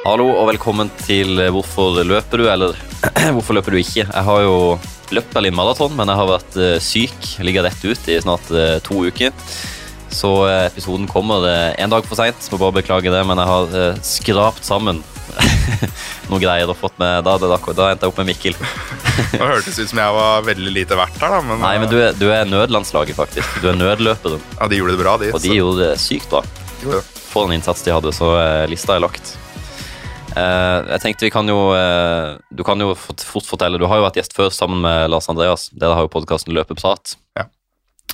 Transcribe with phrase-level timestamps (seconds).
[0.00, 2.76] Hallo og velkommen til Hvorfor løper du, eller
[3.36, 4.06] Hvorfor løper du ikke?
[4.06, 4.54] Jeg har jo
[5.12, 7.16] løpt Berlin Maraton, men jeg har vært eh, syk.
[7.44, 9.34] Ligger rett ut i snart eh, to uker.
[10.14, 12.46] Så eh, episoden kommer eh, en dag for seint.
[12.52, 15.02] Må bare beklage det, men jeg har eh, skrapt sammen
[16.30, 18.56] noen greier og fått med Da, da, da endte jeg opp med Mikkel.
[19.34, 21.42] Det hørtes ut som jeg var veldig lite verdt her, da.
[21.44, 23.58] Men, Nei, men du er, du er nødlandslaget, faktisk.
[23.62, 24.40] Du er nødløperen.
[24.56, 25.30] ja, de gjorde det bra, de.
[25.36, 26.40] Og de gjorde det sykt bra.
[26.46, 27.16] så- gjorde det.
[27.30, 29.34] For en innsats de hadde, så eh, lista er lagt.
[30.30, 33.98] Eh, jeg tenkte vi kan jo eh, Du kan jo fort, fort fortelle Du har
[33.98, 35.68] jo vært gjest før sammen med Lars Andreas.
[35.74, 37.16] Dere har jo podkasten Løpeprat.
[37.38, 37.48] Ja.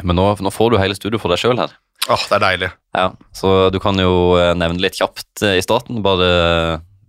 [0.02, 1.74] Men nå, nå får du hele studio for deg sjøl her.
[2.06, 2.70] Åh, det er deilig.
[2.96, 6.30] Ja, så du kan jo eh, nevne litt kjapt i starten bare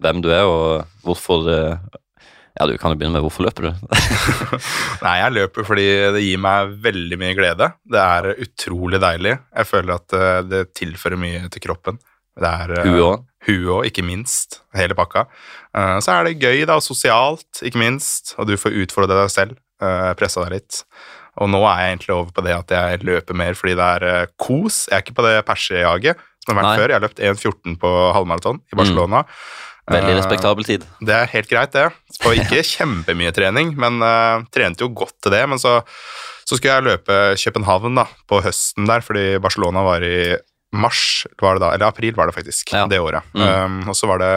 [0.01, 3.87] hvem du er og hvorfor Ja, du kan jo begynne med hvorfor løper du?
[5.05, 7.71] Nei, jeg løper fordi det gir meg veldig mye glede.
[7.85, 9.35] Det er utrolig deilig.
[9.53, 10.17] Jeg føler at
[10.49, 11.99] det tilfører mye til kroppen.
[12.37, 13.27] Det er Huet òg.
[13.45, 14.61] Huet òg, ikke minst.
[14.75, 15.27] Hele pakka.
[15.77, 18.33] Eh, Så er det gøy, da, sosialt, ikke minst.
[18.39, 19.57] Og du får utfordre deg selv.
[19.81, 20.81] eh, Pressa deg litt.
[21.37, 24.03] Og nå er jeg egentlig over på det at jeg løper mer fordi det er
[24.09, 24.87] eh, kos.
[24.89, 26.77] Jeg er ikke på det persejaget som har vært Nei.
[26.81, 26.89] før.
[26.89, 29.23] Jeg har løpt 1,14 på halvmaraton i Barcelona.
[29.87, 30.83] Veldig Eh, respektabel tid.
[30.99, 31.85] Det er helt greit, det.
[32.19, 35.43] For ikke kjempemye trening, men uh, trente jo godt til det.
[35.47, 35.77] Men så,
[36.43, 40.35] så skulle jeg løpe København da, på høsten der, fordi Barcelona var i
[40.75, 42.85] mars, var det da, eller april var det faktisk, Ja.
[42.87, 43.23] det året.
[43.33, 43.47] Mm.
[43.47, 44.31] Um, og så var det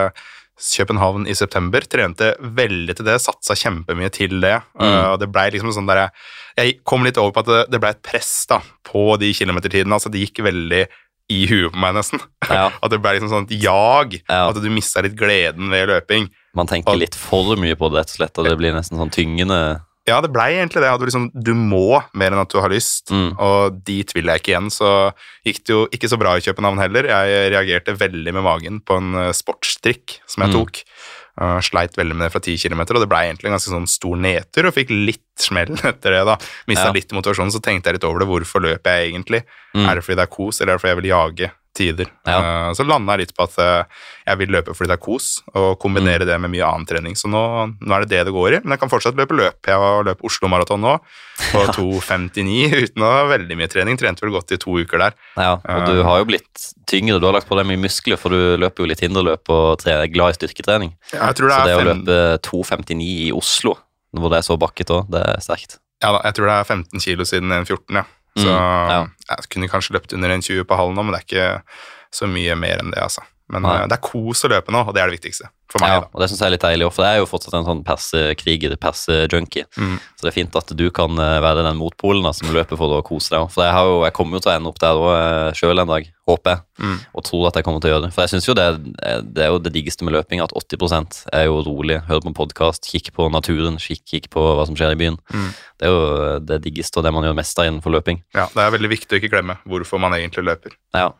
[0.61, 1.81] København i september.
[1.89, 4.59] Trente veldig til det, satsa kjempemye til det.
[4.77, 4.85] Mm.
[4.85, 6.09] Uh, og det ble liksom sånn der,
[6.57, 9.93] Jeg kom litt over på at det, det ble et press da, på de kilometertidene.
[9.95, 10.85] altså Det gikk veldig
[11.31, 12.19] i huet på meg, nesten.
[12.49, 14.17] Ja, At det ble liksom sånn et jag.
[14.27, 14.49] Ja.
[14.49, 16.29] At du mista litt gleden ved løping.
[16.53, 19.13] man tenker litt for mye på det, rett og slett, og det blir nesten sånn
[19.13, 19.81] tyngende.
[20.11, 20.91] Ja, det blei egentlig det.
[20.99, 23.09] Du, liksom, du må mer enn at du har lyst.
[23.15, 23.31] Mm.
[23.39, 24.69] Og dit vil jeg ikke igjen.
[24.73, 24.91] Så
[25.47, 27.07] gikk det jo ikke så bra i København heller.
[27.09, 30.57] Jeg reagerte veldig med magen på en sportstrikk sportsdrikk som jeg Mm.
[30.59, 30.83] tok.
[31.41, 33.87] Uh, sleit veldig med det fra 10 km, og det blei egentlig en ganske sånn
[33.87, 34.67] stor nedtur.
[34.67, 36.25] Og fikk litt smell etter det.
[36.27, 36.35] da
[36.67, 36.91] Mista Ja.
[36.91, 38.27] litt motivasjon, så tenkte jeg litt over det.
[38.27, 39.43] Hvorfor løper jeg egentlig?
[39.73, 39.87] Mm.
[39.87, 41.51] Er det fordi det er kos, eller er det fordi jeg vil jage
[41.81, 42.11] tider?
[42.29, 42.37] Ja.
[42.39, 45.29] Uh, så landa jeg litt på at uh, jeg vil løpe fordi det er kos,
[45.57, 47.17] og kombinere det med mye annen trening.
[47.19, 47.41] Så nå,
[47.81, 49.59] nå er det det det går i, men jeg kan fortsatt løpe løp.
[49.67, 50.95] Jeg har løpt Oslo Maraton nå,
[51.51, 53.99] på 2,59 uten å ha veldig mye trening.
[53.99, 55.17] Trente vel godt i to uker der.
[55.35, 57.19] Ja, og du har jo blitt tyngre.
[57.21, 60.07] Du har lagt på deg mye muskler, for du løper jo litt hinderløp og er
[60.13, 60.95] glad i styrketrening.
[61.13, 63.77] Jeg tror det Så det er, å løpe 2,59 i Oslo,
[64.17, 65.79] hvor det er så bakket òg, det er sterkt.
[66.01, 68.05] ja, da, jeg tror det er 15 kilo siden 1,14, ja.
[68.37, 68.99] Så Mm, ja.
[69.29, 71.63] jeg kunne kanskje løpt under 1,20 på hallen nå, men det er ikke
[72.15, 73.23] så mye mer enn det, altså.
[73.51, 73.81] Men Nei.
[73.83, 75.91] uh, det er kos å løpe nå, og det er det viktigste for meg.
[75.93, 76.09] Ja, da.
[76.11, 78.75] og det syns jeg er litt deilig, for jeg er jo fortsatt en sånn persekriger,
[78.81, 79.67] persejunkie.
[79.77, 79.97] Mm.
[79.99, 82.97] Så det er fint at du kan eh, være den motpolen da, som løper for
[82.97, 83.47] å kose deg.
[83.53, 85.93] For jeg, har jo, jeg kommer jo til å ende opp der òg sjøl en
[85.93, 86.63] dag, håper jeg.
[86.81, 86.97] Mm.
[87.15, 88.11] Og tror at jeg kommer til å gjøre det.
[88.15, 88.67] For jeg syns jo det,
[89.31, 92.01] det er jo det diggeste med løping, at 80% er jo rolig.
[92.09, 95.19] Hør på en podkast, kikker på naturen, kikk, kikk på hva som skjer i byen.
[95.31, 95.49] Mm.
[95.79, 98.23] Det er jo det diggeste og det man gjør mest av innenfor løping.
[98.35, 100.75] Ja, det er veldig viktig å ikke glemme hvorfor man egentlig løper.
[100.97, 101.11] Ja.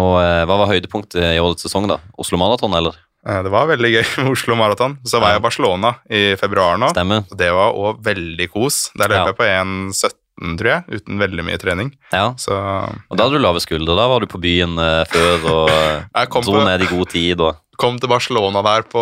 [0.00, 1.98] Og eh, hva var høydepunktet i årets sesong, da?
[2.18, 2.96] Oslo Maraton, eller?
[3.26, 4.98] Eh, Det var veldig gøy med Oslo Maraton.
[5.04, 5.34] Så var Ja.
[5.36, 6.88] jeg i Barcelona i februar nå.
[6.94, 7.24] Stemmer?
[7.30, 8.90] Det var òg veldig kos.
[8.96, 9.26] Der løp Ja.
[9.26, 11.92] jeg på 1,17, tror jeg, uten veldig mye trening.
[12.12, 12.32] Ja.
[12.40, 13.94] Så Og da hadde du lave skuldre.
[13.96, 17.40] Da var du på byen eh, før og dro ned i god tid.
[17.40, 19.00] og kom til Barcelona der på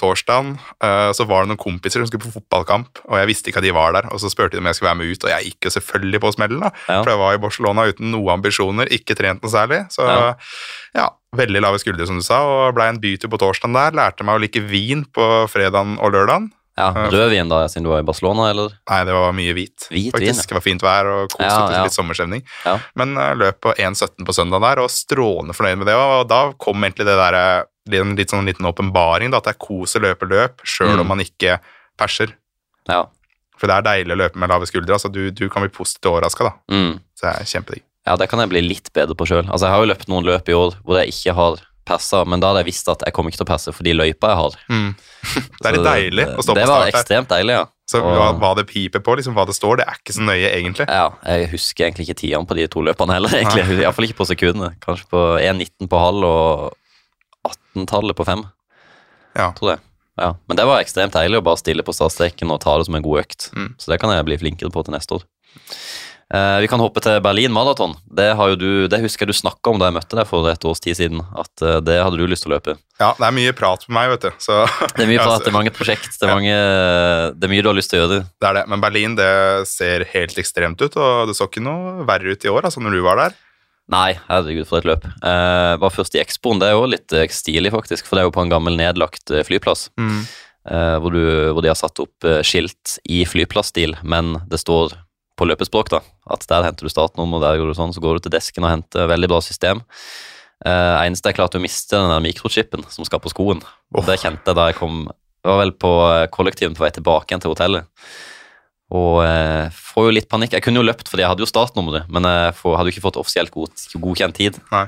[0.00, 0.58] torsdagen.
[0.82, 3.66] eh, Så var det noen kompiser som skulle på fotballkamp, og jeg visste ikke at
[3.68, 4.08] de var der.
[4.12, 6.20] Og så spurte de om jeg skulle være med ut, og jeg gikk jo selvfølgelig
[6.24, 6.60] på smellen.
[6.60, 6.70] da.
[6.88, 7.02] Ja.
[7.02, 9.86] For jeg var i Barcelona uten noen ambisjoner, ikke trent noe særlig.
[9.92, 10.34] Så Ja.
[10.94, 13.92] ja, veldig lave skuldre, som du sa, og blei en bytur på torsdagen der.
[13.92, 16.50] Lærte meg å like vin på fredagen og lørdagen.
[16.76, 18.68] Ja, Rød Rødvin, da, siden du var i Barcelona, eller?
[18.90, 19.86] Nei, det var mye hvit.
[19.88, 20.48] Hvit vin, faktisk.
[20.50, 21.82] Det var fint vær og koste Ja, ja.
[21.84, 22.42] litt sommerstemning.
[22.66, 22.78] Ja.
[22.94, 25.94] Men uh, løp på 1,17 på søndag der, og strålende fornøyd med det.
[25.96, 27.62] Og da kom egentlig det der, eh,
[27.94, 31.00] en litt sånn liten åpenbaring, at det er kos å løpe løp, sjøl Mm.
[31.00, 31.58] om man ikke
[31.98, 32.32] perser.
[32.88, 33.04] Ja.
[33.58, 34.92] For det er deilig å løpe med lave skuldre.
[34.92, 36.52] altså Du, du kan bli positivt overraska, da.
[36.70, 36.98] Mm.
[37.14, 37.82] Så det er kjempedigg.
[38.06, 39.46] ja, det kan jeg bli litt bedre på sjøl.
[39.48, 41.56] Altså, jeg har jo løpt noen løp i år hvor jeg ikke har
[41.86, 43.92] persa, men da hadde jeg visst at jeg kommer ikke til å perse for de
[43.94, 44.54] løypa jeg har.
[45.62, 47.64] Det er litt deilig å stå Det på var Det var ekstremt deilig, ja.
[47.86, 50.48] Så hva, hva det piper på, liksom hva det står, det er ikke så nøye,
[50.50, 50.86] egentlig.
[50.90, 53.78] Ja, jeg husker egentlig ikke tidene på de to løpene heller, egentlig.
[53.78, 54.72] Iallfall ikke på sekundene.
[54.82, 56.74] Kanskje på 1,19 på halv og
[57.50, 58.44] 18-tallet på fem,
[59.36, 59.52] Ja.
[59.58, 59.80] tror jeg.
[60.16, 60.30] Ja.
[60.48, 63.04] Men det var ekstremt deilig å bare stille på startstreken og ta det som en
[63.04, 63.50] god økt.
[63.52, 63.74] Mm.
[63.76, 65.26] Så det kan jeg bli flinkere på til neste år.
[66.34, 67.92] Eh, vi kan hoppe til Berlin Maraton.
[68.10, 70.48] Det, har jo du, det husker jeg du snakka om da jeg møtte deg for
[70.50, 71.20] et års tid siden.
[71.38, 72.74] At eh, det hadde du lyst til å løpe.
[72.98, 74.40] Ja, det er mye prat med meg, vet du.
[74.42, 74.56] Så,
[74.96, 76.56] Det er mye prat, det er mange prosjekt, det er, mange,
[77.36, 78.22] det er mye du har lyst til å gjøre.
[78.42, 78.64] Det er det.
[78.72, 79.30] Men Berlin det
[79.70, 82.98] ser helt ekstremt ut, og det så ikke noe verre ut i år altså når
[82.98, 83.36] du var der.
[83.92, 85.04] Nei, herregud, for et løp.
[85.22, 86.58] Uh, var først i Expoen.
[86.58, 89.30] Det er jo litt eh, stilig, faktisk, for det er jo på en gammel nedlagt
[89.30, 89.88] eh, flyplass.
[90.00, 90.24] Mm.
[90.66, 91.22] Uh, hvor, du,
[91.54, 94.96] hvor de har satt opp eh, skilt i flyplassstil, men det står
[95.38, 96.00] på løpespråk da,
[96.32, 98.72] at der henter du startnummer, der går du sånn, så går du til desken og
[98.72, 99.06] henter.
[99.12, 99.84] Veldig bra system.
[100.64, 103.60] Uh, eneste jeg klarte å miste den der mikrochipen som skal på skoen.
[103.92, 104.02] Oh.
[104.06, 107.30] Det kjente jeg da jeg kom Det var vel på eh, kollektiven på vei tilbake
[107.30, 107.86] igjen til hotellet.
[108.94, 110.54] Og eh, får jo litt panikk.
[110.54, 113.06] Jeg kunne jo løpt fordi jeg hadde jo startnummeret, men jeg får, hadde jo ikke
[113.08, 114.60] fått offisielt god, godkjent tid.
[114.70, 114.86] Nei.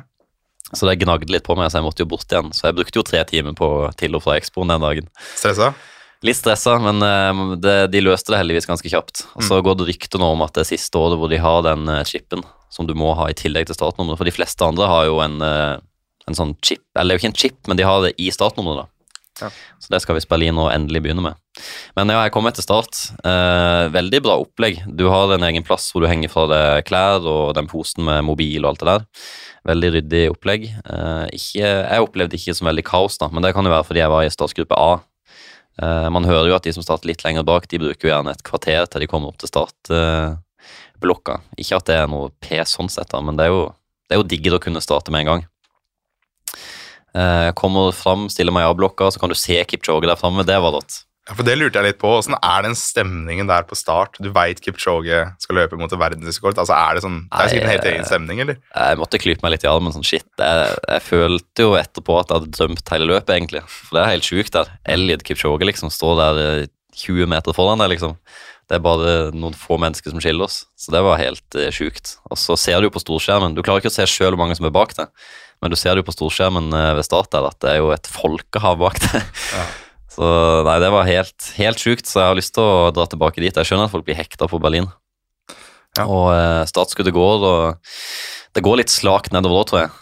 [0.72, 2.52] Så det gnagde litt på meg, så jeg måtte jo bort igjen.
[2.54, 5.08] Så jeg brukte jo tre timer på til og fra Expoen den dagen.
[5.32, 5.72] Stressa?
[6.26, 9.24] Litt stressa, men eh, det, de løste det heldigvis ganske kjapt.
[9.38, 11.64] Og så går det rykter nå om at det er siste året hvor de har
[11.66, 14.20] den eh, chipen som du må ha i tillegg til startnummeret.
[14.20, 15.78] For de fleste andre har jo en, eh,
[16.28, 18.28] en sånn chip, eller det er jo ikke en chip, men de har det i
[18.34, 18.84] startnummeret.
[18.84, 18.97] da.
[19.42, 19.50] Ja.
[19.78, 21.38] Så det skal vi spille inn nå endelig begynne med.
[21.98, 22.98] Men ja, jeg kom etter start.
[23.26, 24.80] Eh, veldig bra opplegg.
[24.98, 28.26] Du har en egen plass hvor du henger fra deg klær og den posen med
[28.26, 29.06] mobil og alt det der.
[29.68, 30.68] Veldig ryddig opplegg.
[30.68, 34.04] Eh, ikke, jeg opplevde ikke som veldig kaos, da, men det kan jo være fordi
[34.04, 34.90] jeg var i startgruppe A.
[35.82, 38.34] Eh, man hører jo at de som starter litt lenger bak, de bruker jo gjerne
[38.34, 41.40] et kvarter til de kommer opp til startblokka.
[41.58, 43.68] ikke at det er noe pes sånn sett, da, men det er jo,
[44.10, 45.46] det jo diggere å kunne starte med en gang.
[47.18, 50.46] Eh, kommer fram, stiller meg i A-blokka, så kan du se Kipchoge der framme.
[50.46, 51.02] Det var rått.
[51.28, 52.08] Ja, for Det lurte jeg litt på.
[52.16, 54.16] Åssen er den stemningen der på start?
[54.22, 56.56] Du veit Kipchoge skal løpe mot en verdensrekord.
[56.56, 58.60] Altså, er det sånn, det er sikkert en helt egen stemning, eller?
[58.72, 59.92] Jeg måtte klype meg litt i armen.
[59.92, 60.24] sånn shit.
[60.40, 63.64] Jeg, jeg følte jo etterpå at jeg hadde drømt hele løpet, egentlig.
[63.68, 64.72] For det er helt sjukt der.
[64.88, 66.68] Elliot Kipchoge liksom står der eh,
[66.98, 68.16] 20 meter foran deg, liksom.
[68.68, 70.62] Det er bare noen få mennesker som skiller oss.
[70.76, 72.18] Så det var helt uh, sjukt.
[72.28, 74.58] Og så ser du jo på storskjermen Du klarer ikke å se sjøl hvor mange
[74.58, 75.08] som er bak deg,
[75.62, 77.92] men du ser det jo på storskjermen eh, ved start der at det er jo
[77.94, 79.22] et folkehav bak det.
[79.54, 79.66] Ja.
[80.18, 80.28] Så
[80.66, 83.54] nei, det var helt, helt sjukt, så jeg har lyst til å dra tilbake dit.
[83.54, 84.88] Jeg skjønner at folk blir hekta på Berlin.
[85.94, 86.08] Ja.
[86.08, 89.92] Og eh, startskuddet går, og det går litt slakt nedover da, tror jeg.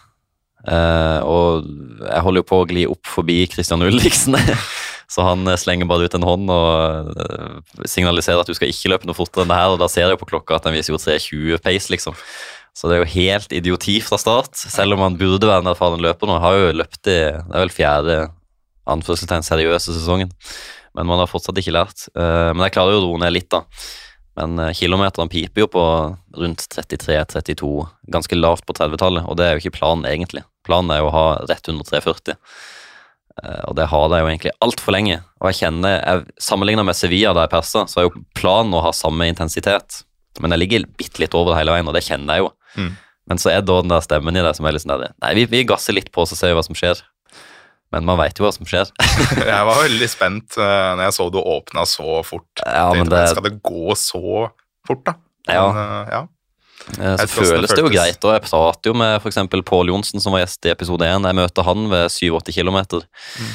[0.66, 1.68] Eh, og
[2.00, 4.38] jeg holder jo på å gli opp forbi Christian Ulriksen,
[5.12, 8.90] så han eh, slenger bare ut en hånd og eh, signaliserer at du skal ikke
[8.90, 10.74] løpe noe fortere enn det her, og da ser jeg jo på klokka at den
[10.74, 12.18] viser jo 3.20 pace, liksom.
[12.76, 16.02] Så det er jo helt idioti fra start, selv om han burde være en erfaren
[16.04, 16.36] løper nå.
[16.42, 18.16] Har jo løpt i det er vel fjerde
[18.92, 20.28] anførselstegn seriøse sesongen,
[20.96, 22.04] men man har fortsatt ikke lært.
[22.12, 23.62] Eh, men jeg klarer jo å roe ned litt, da.
[24.36, 25.84] Men eh, kilometeren piper jo på
[26.36, 27.70] rundt 33-32,
[28.12, 30.44] ganske lavt på 30-tallet, og det er jo ikke planen egentlig.
[30.68, 32.36] Planen er jo å ha rett under 340.
[33.42, 35.22] Eh, Og det har de jo egentlig altfor lenge.
[35.40, 38.84] Og jeg kjenner, jeg Sammenligna med Sevilla da jeg persa, så er jo planen å
[38.84, 40.02] ha samme intensitet.
[40.40, 42.52] Men jeg ligger bitte litt over det hele veien, og det kjenner jeg jo.
[42.76, 42.94] Mm.
[43.26, 45.32] Men så er da den der stemmen i det som er litt sånn der Nei,
[45.34, 47.02] vi, vi gasser litt på, så ser vi hva som skjer.
[47.94, 48.90] Men man veit jo hva som skjer.
[49.50, 52.62] Jeg var veldig spent uh, når jeg så du åpna så fort.
[52.62, 54.22] Ja, men det, Skal det gå så
[54.86, 55.16] fort, da?
[55.46, 55.66] Ja.
[55.70, 56.22] Men, eh, ja.
[56.98, 58.24] Eh, Så føles det det jo greit.
[58.26, 59.38] og Jeg prater jo med f.eks.
[59.66, 61.26] Pål Johnsen, som var gjest i episode 1.
[61.30, 62.78] Jeg møter han ved 7-8 km.
[63.02, 63.52] Mm.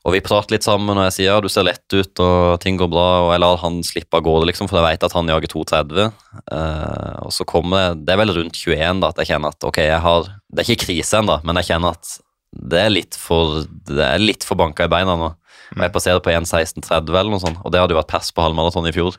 [0.00, 2.78] Og vi prater litt sammen, og jeg sier ja, du ser lett ut, og ting
[2.80, 3.08] går bra.
[3.26, 6.08] Og jeg lar han slippe av gårde, liksom, for jeg vet at han jager 2,30.
[6.56, 9.68] Eh, og så kommer det Det er vel rundt 21 da, at jeg kjenner at
[9.68, 12.16] ok, jeg har Det er ikke krise ennå, men jeg kjenner at
[12.50, 15.30] det er litt for Det er litt for banka i beina nå.
[15.70, 18.42] Og jeg passerer på 1,16,30 eller noe sånt, og det hadde jo vært pers på
[18.42, 19.14] halvmaraton i fjor.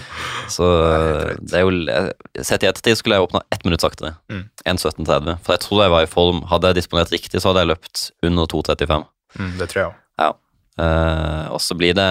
[0.54, 0.66] Så
[1.40, 4.16] det er jo Sett i ettertid skulle jeg åpna ett minutt saktere.
[4.28, 4.44] Mm.
[4.74, 5.38] 1,17,30.
[5.46, 6.44] For jeg tror jeg var i form.
[6.50, 9.06] Hadde jeg disponert riktig, så hadde jeg løpt under 2,35.
[9.38, 10.00] Mm, det tror jeg òg.
[10.80, 12.10] Eh, og så blir det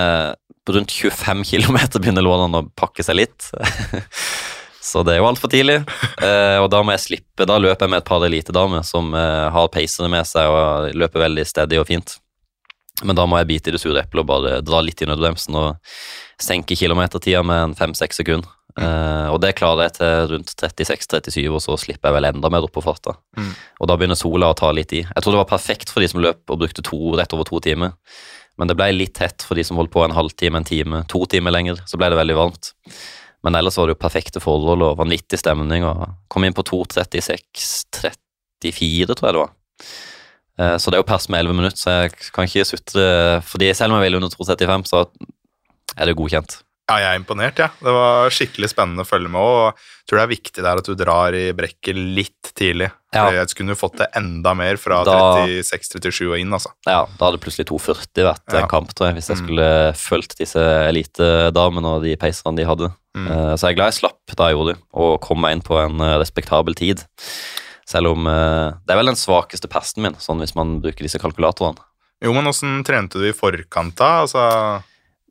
[0.63, 3.50] på rundt 25 km begynner lårene å pakke seg litt.
[4.89, 5.81] så det er jo altfor tidlig.
[6.22, 7.48] Uh, og da må jeg slippe.
[7.50, 11.25] Da løper jeg med et par elitedamer som uh, har pacere med seg og løper
[11.25, 12.15] veldig steady og fint.
[13.03, 15.57] Men da må jeg bite i det sure eplet og bare dra litt i nødbremsen
[15.60, 15.95] og
[16.39, 18.48] senke kilometertida med en fem-seks sekunder.
[18.80, 22.63] Eh, og det klarer jeg til rundt 36-37, og så slipper jeg vel enda mer
[22.65, 23.12] opp på farta.
[23.38, 23.51] Mm.
[23.80, 25.01] Og da begynner sola å ta litt i.
[25.06, 27.58] Jeg tror det var perfekt for de som løp og brukte to, rett over to
[27.63, 27.92] timer.
[28.58, 31.20] Men det ble litt tett for de som holdt på en halvtime, en time, to
[31.30, 31.75] timer lenger.
[31.89, 32.65] Så ble det veldig varmt.
[33.44, 35.82] Men ellers var det jo perfekte forhold og vanvittig stemning.
[35.84, 35.98] og
[36.32, 39.51] Kom inn på 2.36-34, tror jeg det var.
[40.60, 43.06] Eh, Så det er jo pers med 11 minutter, så jeg kan ikke sutre.
[43.42, 45.06] Fordi selv om jeg vil under 2.35, så
[45.98, 46.62] er det godkjent.
[46.89, 47.71] Ja, jeg er imponert, jeg.
[47.71, 47.85] Ja.
[47.87, 49.39] Det var skikkelig spennende å følge med.
[49.39, 52.89] Og jeg tror det er viktig der at du drar i brekket litt tidlig.
[53.15, 53.29] Ja.
[53.31, 56.73] Jeg skulle fått det enda mer fra 36-37 og inn, altså.
[56.89, 58.61] Ja, da hadde plutselig 2,40 vært Ja.
[58.63, 59.43] en kamp, tror jeg, hvis jeg Mm.
[59.45, 60.59] skulle fulgt disse
[60.89, 62.91] elitedamene og de peiserne de hadde.
[63.15, 63.27] Mm.
[63.31, 65.61] Eh, Så jeg er glad jeg slapp da jeg gjorde det, og kom meg inn
[65.61, 67.03] på en eh, respektabel tid.
[67.85, 71.19] Selv om eh, Det er vel den svakeste persten min, sånn hvis man bruker disse
[71.19, 71.77] kalkulatorene.
[72.23, 74.21] Jo, men åssen trente du i forkant, da?
[74.23, 74.83] Altså,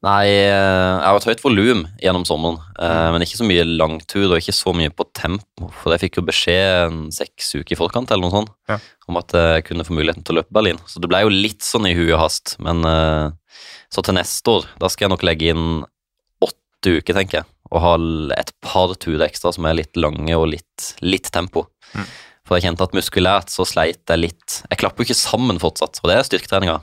[0.03, 4.33] Nei, eh, jeg har et høyt volum gjennom sommeren, eh, men ikke så mye langtur
[4.33, 5.69] og ikke så mye på tempo.
[5.79, 8.81] For jeg fikk jo beskjed en seks uker i forkant eller noe sånt, Ja.
[9.07, 10.81] om at jeg kunne få muligheten til å løpe Berlin.
[10.91, 12.57] Så det ble jo litt sånn i huet hast.
[12.59, 13.31] Men eh,
[13.95, 15.85] så til neste år, da skal jeg nok legge inn
[16.43, 17.47] åtte uker, tenker jeg.
[17.71, 17.95] Og ha
[18.41, 21.69] et par turer ekstra som er litt lange og litt, litt tempo.
[21.95, 22.07] Mm.
[22.45, 24.63] For jeg kjente at muskulært så sleit jeg litt.
[24.69, 26.81] Jeg klapper jo ikke sammen fortsatt, og det er styrketreninga.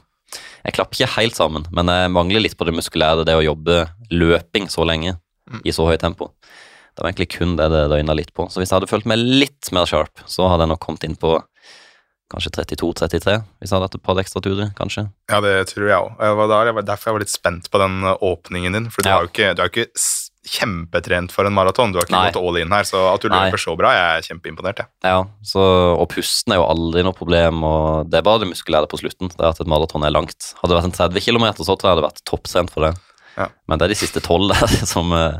[0.66, 3.88] Jeg klapper ikke helt sammen, men jeg mangler litt på det muskulære, det å jobbe
[4.12, 5.18] løping så lenge
[5.50, 5.62] Mm.
[5.66, 6.28] i så høyt tempo.
[6.94, 8.46] Det var egentlig kun det det døgna litt på.
[8.54, 11.16] Så hvis jeg hadde følt meg litt mer sharp, så hadde jeg nok kommet inn
[11.18, 11.39] på
[12.30, 15.08] kanskje 32-33, hvis jeg hadde hatt et par ekstra turer, kanskje.
[15.32, 16.20] Ja, det tror jeg òg.
[16.22, 18.89] Det var derfor jeg var litt spent på den uh, åpningen din.
[18.94, 19.16] For du Ja.
[19.18, 19.88] er jo ikke, du har ikke
[20.48, 21.91] kjempetrent for en maraton.
[21.91, 22.29] Du har ikke Nei.
[22.29, 23.41] gått all in her, så at du Nei.
[23.48, 24.81] løper så bra, jeg er kjempeimponert.
[24.84, 24.91] Jeg.
[25.03, 25.63] Ja, så,
[26.00, 29.34] og pusten er jo aldri noe problem, og det er bare det muskulære på slutten.
[29.34, 30.53] Det er at et maraton er langt.
[30.62, 32.93] Hadde det vært en 30 km, så tror jeg det vært topptrent for det.
[33.36, 33.50] Ja.
[33.67, 35.39] Men det er de siste tolv der som uh,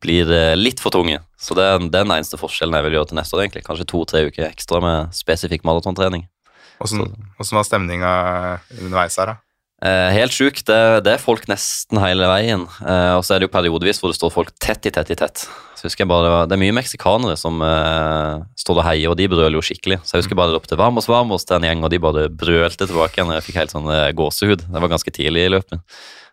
[0.00, 1.20] blir eh, litt for tunge.
[1.40, 3.64] Så det er, den eneste forskjellen jeg vil gjøre til neste år, egentlig.
[3.66, 6.24] Kanskje to-tre uker ekstra med spesifikk maratontrening.
[6.80, 7.04] Åssen
[7.36, 8.10] åssen var stemninga
[8.78, 9.49] underveis her, da?
[9.80, 10.66] Eh, helt sjukt.
[10.68, 12.66] Det, det er folk nesten hele veien.
[12.84, 15.16] Eh, og så er det jo periodevis hvor det står folk tett i tett i
[15.16, 15.46] tett.
[15.78, 19.08] Så husker jeg bare Det, var, det er mye meksikanere som eh, står og heier,
[19.12, 20.02] og de brøler jo skikkelig.
[20.04, 22.84] Så jeg husker bare det ropte 'Vamos, vamos' til en gjeng, og de bare brølte
[22.84, 23.32] tilbake igjen.
[23.38, 24.66] Jeg fikk helt sånn eh, gåsehud.
[24.68, 25.80] Det var ganske tidlig i løpet.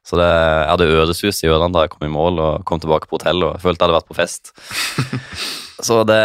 [0.08, 3.10] Så det, jeg hadde øresus i ørene da jeg kom i mål og kom tilbake
[3.10, 4.52] på hotellet og følte jeg hadde vært på fest.
[5.88, 6.22] Så det,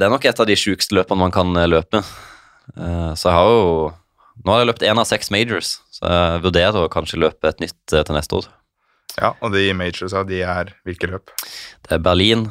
[0.00, 2.00] det er nok et av de sjukeste løpene man kan eh, løpe.
[2.72, 3.66] Eh, så jeg har jo
[4.42, 7.60] Nå har jeg løpt én av seks majors, så jeg vurderer å kanskje løpe et
[7.62, 8.48] nytt eh, til neste år.
[9.20, 11.30] Ja, og de majorsa, de er hvilke løp?
[11.86, 12.48] Det er Berlin,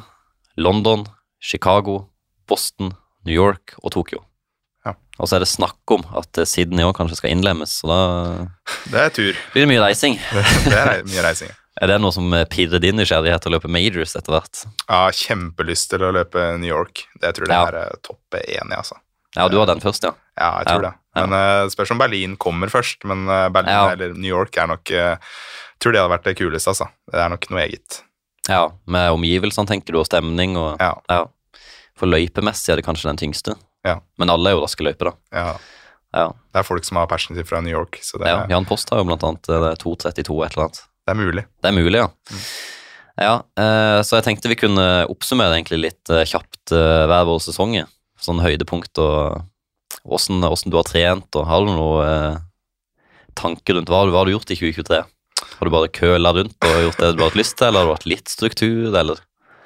[0.55, 1.03] London,
[1.43, 2.05] Chicago,
[2.47, 2.93] Boston,
[3.27, 4.21] New York og Tokyo.
[4.87, 4.93] Ja.
[5.19, 7.99] Og så er det snakk om at eh, Sydney òg kanskje skal innlemmes, så da
[8.93, 9.41] Det er tur.
[9.53, 10.15] blir det mye reising.
[10.69, 11.51] Det er mye reising.
[11.51, 11.59] ja.
[11.81, 14.59] Er det noe som eh, pirrer din nysgjerrighet til å løpe majors etter hvert?
[14.87, 17.07] Ja, kjempelyst til å løpe New York.
[17.19, 17.63] Det tror jeg Ja.
[17.71, 18.99] er eh, topp én i, altså.
[19.35, 20.13] Ja, du har den først, ja.
[20.37, 20.93] Ja, jeg tror Ja, det.
[21.15, 23.03] Men eh, spørs om Berlin kommer først.
[23.09, 23.89] Men eh, Berlin Ja.
[23.93, 25.17] eller New York er nok eh,
[25.83, 26.87] Tror det hadde vært det kuleste, altså.
[27.11, 27.97] Det er nok noe eget.
[28.47, 30.93] Ja, Med omgivelsene, tenker du, og stemning og Ja.
[31.11, 31.25] ja.
[31.99, 33.55] For løypemessig er det kanskje den tyngste.
[33.85, 33.97] Ja.
[34.17, 35.15] Men alle er jo raske løyper, da.
[35.35, 35.53] ja.
[36.13, 36.27] Ja.
[36.53, 38.43] Det er folk som har passion fra New York, så det, ja.
[38.49, 40.81] Jan Post har jo blant annet eh, det er 2.32 et eller annet.
[41.07, 41.43] det er mulig.
[41.61, 42.07] Det er mulig, ja.
[42.31, 42.43] Mm.
[43.23, 43.33] Ja,
[44.03, 47.75] Så jeg tenkte vi kunne oppsummere egentlig litt kjapt hver vår sesong.
[48.21, 49.43] Sånn høydepunkt og
[50.03, 52.39] åssen åssen du har trent, og har du noen eh,
[53.39, 55.03] tanker rundt hva, hva har du gjort i 2023?
[55.43, 57.91] Har du bare køla rundt og gjort det du har hatt lyst til, eller har
[57.91, 59.21] du hatt litt struktur, eller?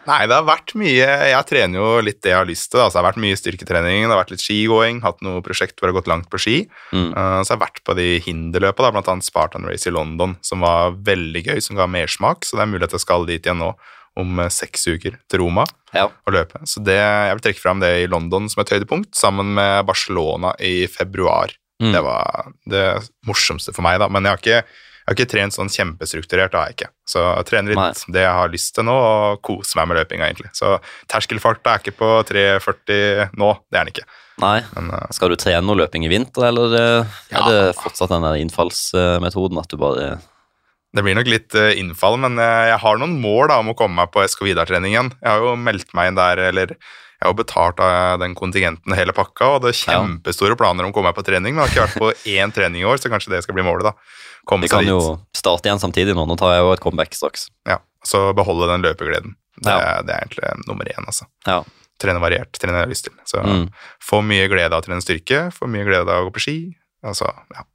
[0.08, 2.80] Nei, det har vært mye Jeg trener jo litt det jeg har lyst til.
[2.80, 2.88] Da.
[2.88, 5.90] Så det har vært mye styrketrening, det har vært litt skigåing, hatt noe prosjekt hvor
[5.90, 6.56] jeg har gått langt på ski.
[6.96, 7.12] Mm.
[7.12, 10.38] Uh, så jeg har vært på de hinderløpa, da, blant annet Spartan Race i London,
[10.46, 12.48] som var veldig gøy, som ga mersmak.
[12.48, 13.74] Så det er mulig at jeg skal dit igjen nå
[14.18, 16.08] om eh, seks uker til Roma Ja.
[16.10, 16.60] og løpe.
[16.68, 20.56] Så det, jeg vil trekke fram det i London som et høydepunkt, sammen med Barcelona
[20.60, 21.54] i februar.
[21.82, 21.92] Mm.
[21.94, 22.86] Det var det
[23.30, 24.08] morsomste for meg, da.
[24.10, 26.90] Men jeg har ikke, jeg har ikke trent sånn kjempestrukturert, det har jeg ikke.
[27.08, 28.14] Så jeg trener litt Nei.
[28.18, 30.50] det jeg har lyst til nå, og koser meg med løpinga, egentlig.
[30.58, 30.74] Så
[31.14, 34.08] terskelfarta er ikke på 3,40 nå, det er den ikke.
[34.42, 34.58] Nei.
[34.76, 37.40] Men uh, Skal du trene noe løping i vinter, eller eh, Ja.
[37.40, 40.10] er det fortsatt den der innfallsmetoden at du bare
[40.96, 43.76] det blir nok litt eh, innfall, men eh, jeg har noen mål da, om å
[43.78, 45.12] komme meg på SK Vidar-trening igjen.
[45.22, 46.72] Jeg har jo meldt meg inn der, eller
[47.18, 50.92] jeg har jo betalt av den kontingenten hele pakka, og hadde er kjempestore planer om
[50.92, 52.98] å komme meg på trening, men jeg har ikke vært på én trening i år,
[53.02, 53.94] så kanskje det skal bli målet, da.
[54.48, 54.94] Komme Vi kan dit.
[54.94, 56.24] jo starte igjen samtidig nå.
[56.30, 57.50] Nå tar jeg jo et comeback straks.
[57.68, 59.34] Ja, så beholde den løpegleden.
[59.60, 60.02] Det, Ja.
[60.06, 61.26] det er egentlig nummer én, altså.
[61.50, 61.64] Ja.
[62.00, 63.14] Trene variert, trene jeg har lyst til.
[63.26, 63.66] Så Mm.
[64.00, 66.58] få mye glede av å trene styrke, få mye glede av å gå på ski.
[67.04, 67.26] Altså,
[67.56, 67.66] ja.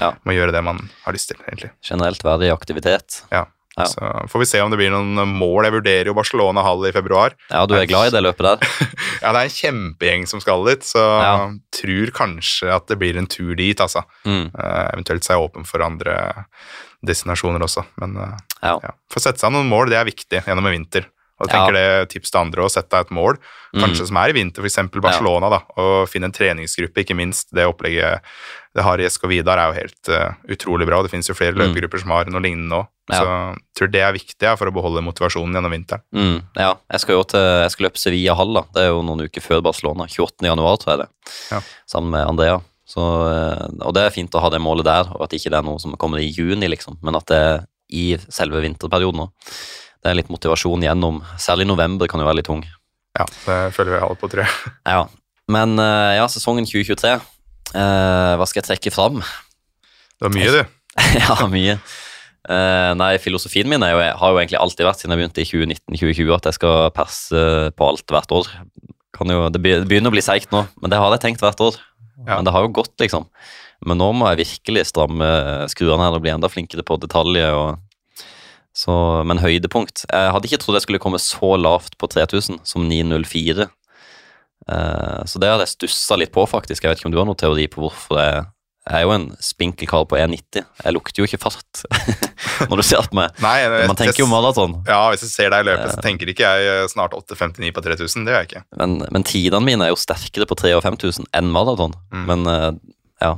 [0.00, 0.12] Ja.
[0.24, 1.72] Må gjøre det man har lyst til, egentlig.
[1.86, 3.22] Generelt verdig aktivitet.
[3.32, 3.46] Ja.
[3.80, 5.64] Så får vi se om det blir noen mål.
[5.64, 7.32] Jeg vurderer jo Barcelona Hall i februar.
[7.48, 8.66] Ja, du er glad i det løpet der?
[9.22, 11.32] Ja, det er en kjempegjeng som skal dit, så Ja.
[11.76, 14.02] tror kanskje at det blir en tur dit, altså.
[14.24, 14.50] Mm.
[14.52, 16.16] Uh, eventuelt så er jeg åpen for andre
[17.06, 18.74] destinasjoner også, men uh, Ja.
[18.84, 18.92] ja.
[19.12, 21.08] Få sette seg noen mål, det er viktig gjennom en vinter.
[21.40, 23.38] Og jeg tenker det tips til andre å sette deg et mål,
[23.80, 24.76] kanskje som er i vinter, f.eks.
[25.00, 27.48] Barcelona, da, og finne en treningsgruppe, ikke minst.
[27.56, 28.20] Det opplegget
[28.76, 31.00] det har i SK Vidar er jo helt uh, utrolig bra.
[31.02, 31.62] Det finnes jo flere Mm.
[31.64, 32.82] løpegrupper som har noe lignende nå.
[33.10, 33.16] Ja.
[33.18, 36.04] Så jeg tror det er viktig ja, for å beholde motivasjonen gjennom vinteren.
[36.14, 38.62] Mm, ja, jeg skal jo til, jeg skal løpe Sevilla Hall, da.
[38.76, 40.06] Det er jo noen uker før Barcelona.
[40.06, 40.46] 28.
[40.46, 41.08] januar, tror jeg det.
[41.50, 41.60] Ja.
[41.90, 42.60] Sammen med Andrea.
[42.90, 45.58] Så, eh, og det er fint å ha det målet der, og at ikke det
[45.58, 49.28] er noe som kommer i juni, liksom, men at det er i selve vinterperioden nå.
[50.00, 51.20] Det er litt motivasjon gjennom.
[51.40, 52.62] Særlig november kan jo være litt tung.
[53.18, 54.74] Ja, det føler vi alle på, tror jeg.
[54.96, 55.06] Ja.
[55.50, 57.16] Men eh, ja, sesongen 2023.
[57.74, 59.18] eh, hva skal jeg trekke fram?
[59.18, 60.60] Det var mye, du.
[61.18, 61.74] ja, mye.
[62.50, 65.48] Eh, nei, filosofien min er jo, har jo egentlig alltid vært siden jeg begynte i
[65.50, 67.42] 2019-2020 at jeg skal perse
[67.74, 68.52] på alt hvert år.
[69.16, 71.60] Kan jo, det det begynner å bli seigt nå, men det har jeg tenkt hvert
[71.66, 71.80] år.
[72.22, 72.36] Ja.
[72.38, 73.26] Men det har jo gått, liksom.
[73.88, 75.28] Men nå må jeg virkelig stramme
[75.72, 77.56] skruene her og bli enda flinkere på detaljer.
[77.56, 77.80] Og,
[78.76, 82.86] så, men høydepunkt Jeg hadde ikke trodd jeg skulle komme så lavt på 3000 som
[82.88, 83.66] 904.
[84.70, 86.84] Eh, så det hadde jeg stussa litt på, faktisk.
[86.84, 88.30] Jeg vet ikke om du har noen teori på hvorfor det
[88.90, 90.64] jeg er jo en spinkel kar på 1,90.
[90.82, 91.82] Jeg lukter jo ikke fart
[92.70, 93.36] når du ser på meg.
[93.44, 94.72] Nei, jeg- Man tenker jo maraton.
[94.88, 98.24] Ja, hvis jeg ser deg løpe, så tenker ikke jeg eh, snart 8,59 på 3000.
[98.24, 98.62] Det gjør jeg ikke.
[98.80, 101.92] Men, men tidene mine er jo sterkere på 3000 og 5000 enn maraton.
[102.10, 102.24] Mm.
[102.32, 102.70] Men eh,
[103.20, 103.34] ja.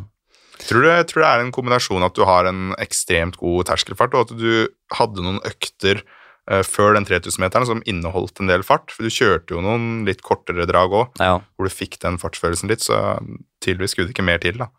[0.69, 4.29] Tror du, tror det er en kombinasjon at du har en ekstremt god terskelfart, og
[4.29, 6.03] at du hadde noen økter
[6.51, 8.93] uh, før den 3000-meteren som inneholdt en del fart.
[8.95, 11.39] For du kjørte jo noen litt kortere drag òg, ja.
[11.57, 13.19] hvor du fikk den fartsfølelsen litt, så
[13.65, 14.71] tydeligvis skulle det ikke mer til, da.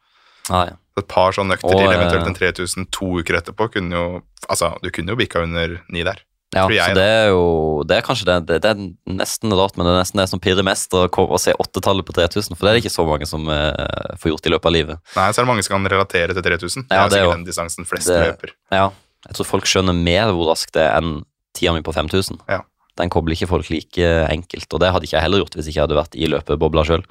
[0.51, 0.67] Nei.
[0.99, 4.05] Et par sånne økter til, eventuelt en 3000 to uker etterpå, kunne jo
[4.51, 6.17] Altså, du kunne jo bikka under ni der.
[6.53, 9.75] Ja, jeg, så det er jo Det er kanskje det, det, det er nesten rart,
[9.77, 11.05] men det er nesten det som pirrer mest å,
[11.41, 14.45] se åttetallet på 3000, for det er det ikke så mange som eh, får gjort
[14.49, 15.01] i løpet av livet.
[15.17, 16.85] Nei, så er det mange som kan relatere til 3000.
[16.87, 18.53] Det Ja, det er sikkert den distansen flest det- løper.
[18.71, 18.85] Ja,
[19.27, 21.23] jeg tror folk skjønner mer hvor raskt det er enn
[21.57, 22.39] tida mi på 5000.
[22.49, 22.61] Ja.
[22.97, 25.79] Den kobler ikke folk like enkelt, og det hadde ikke jeg heller gjort hvis ikke
[25.79, 27.03] jeg hadde vært i løpebobla sjøl.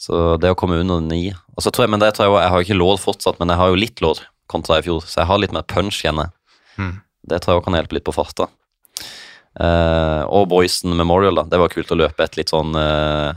[0.00, 2.42] Så det å komme under ni Og så tror jeg, men det tror jeg, også-
[2.42, 5.20] jeg har ikke lår fortsatt, men jeg har jo litt lår kontra i fjor, så
[5.20, 6.30] jeg har litt mer punch, igjen.
[6.78, 7.00] Mm.
[7.28, 8.48] Det tror jeg også kan hjelpe litt på farta.
[9.60, 11.46] Eh, og Boysen Memorial, da.
[11.50, 13.32] Det var kult å løpe et litt sånn uh,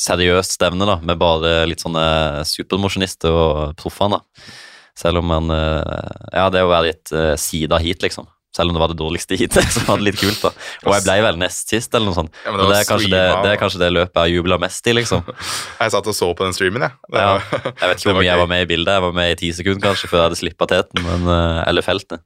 [0.00, 4.18] seriøst stevne, da, med bare litt sånne supermosjonister og proffene.
[4.18, 4.52] da.
[4.98, 8.28] Selv om man uh, Ja, det å være i et uh, sida heat, liksom.
[8.52, 10.50] Selv om det var det dårligste heatet, så var det litt kult, da.
[10.84, 12.34] Og jeg ble vel nest sist, eller noe sånt.
[12.44, 14.96] Ja, det det, er kanskje det, det er kanskje det løpet jeg jubla mest i,
[14.96, 15.24] liksom.
[15.82, 16.98] Jeg satt og så på den streamen, jeg.
[17.12, 17.22] Ja.
[17.36, 17.62] Ja.
[17.68, 18.96] Jeg vet ikke hvor mye jeg var med i bildet.
[18.96, 21.32] Jeg var med i ti sekunder kanskje før jeg hadde slippa teten, men,
[21.68, 22.24] eller feltet.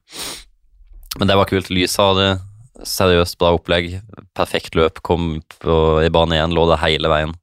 [1.17, 1.71] Men det var kult.
[1.73, 2.37] Lyshade,
[2.85, 3.99] seriøst bra opplegg.
[4.37, 5.01] Perfekt løp.
[5.05, 7.33] Kom på, i bane igjen, lå der hele veien.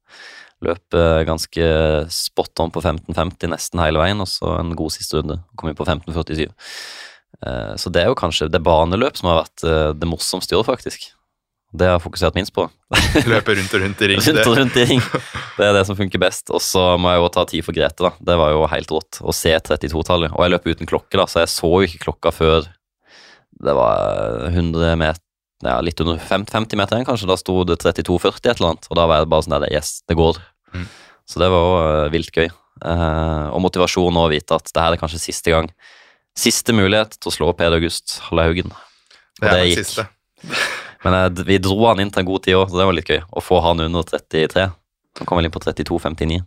[0.65, 1.65] Løp eh, ganske
[2.13, 5.41] spot on på 15.50 nesten hele veien, og så en god siste runde.
[5.59, 6.47] Kom inn på 15.47.
[7.45, 10.61] Eh, Så det er jo kanskje det baneløp som har vært eh, det morsomste i
[10.61, 11.11] år, faktisk.
[11.75, 12.69] Det har jeg fokusert minst på.
[13.33, 14.21] Løpe rundt og rundt i ring.
[14.23, 15.01] Rundt Det, og rundt i ring.
[15.59, 16.53] Det er det som funker best.
[16.55, 18.13] Og så må jeg jo ta tid for Grete, da.
[18.31, 20.31] Det var jo helt rått å se 32-tallet.
[20.37, 22.69] Og jeg løp uten klokke, da, så jeg så jo ikke klokka før
[23.65, 25.23] det var 100 meter
[25.65, 27.29] ja, litt under 50 50 meter igjen, kanskje.
[27.31, 29.97] Da sto det 32,40 et eller annet, og da var jeg bare sånn der Yes,
[30.09, 30.41] det går.
[30.75, 30.87] Mm.
[31.31, 32.49] Så det var jo vilt gøy.
[32.85, 35.71] Eh, og motivasjon å vite at det her er kanskje siste gang.
[36.37, 38.75] Siste mulighet til å slå Peder August Hallehaugen.
[39.41, 39.85] det er det gikk.
[39.85, 40.09] siste.
[41.05, 43.13] Men jeg, vi dro han inn til en god tid òg, så det var litt
[43.13, 43.23] gøy.
[43.25, 44.67] Å få han under 33.
[45.21, 46.43] Han kom vel inn på 32,59.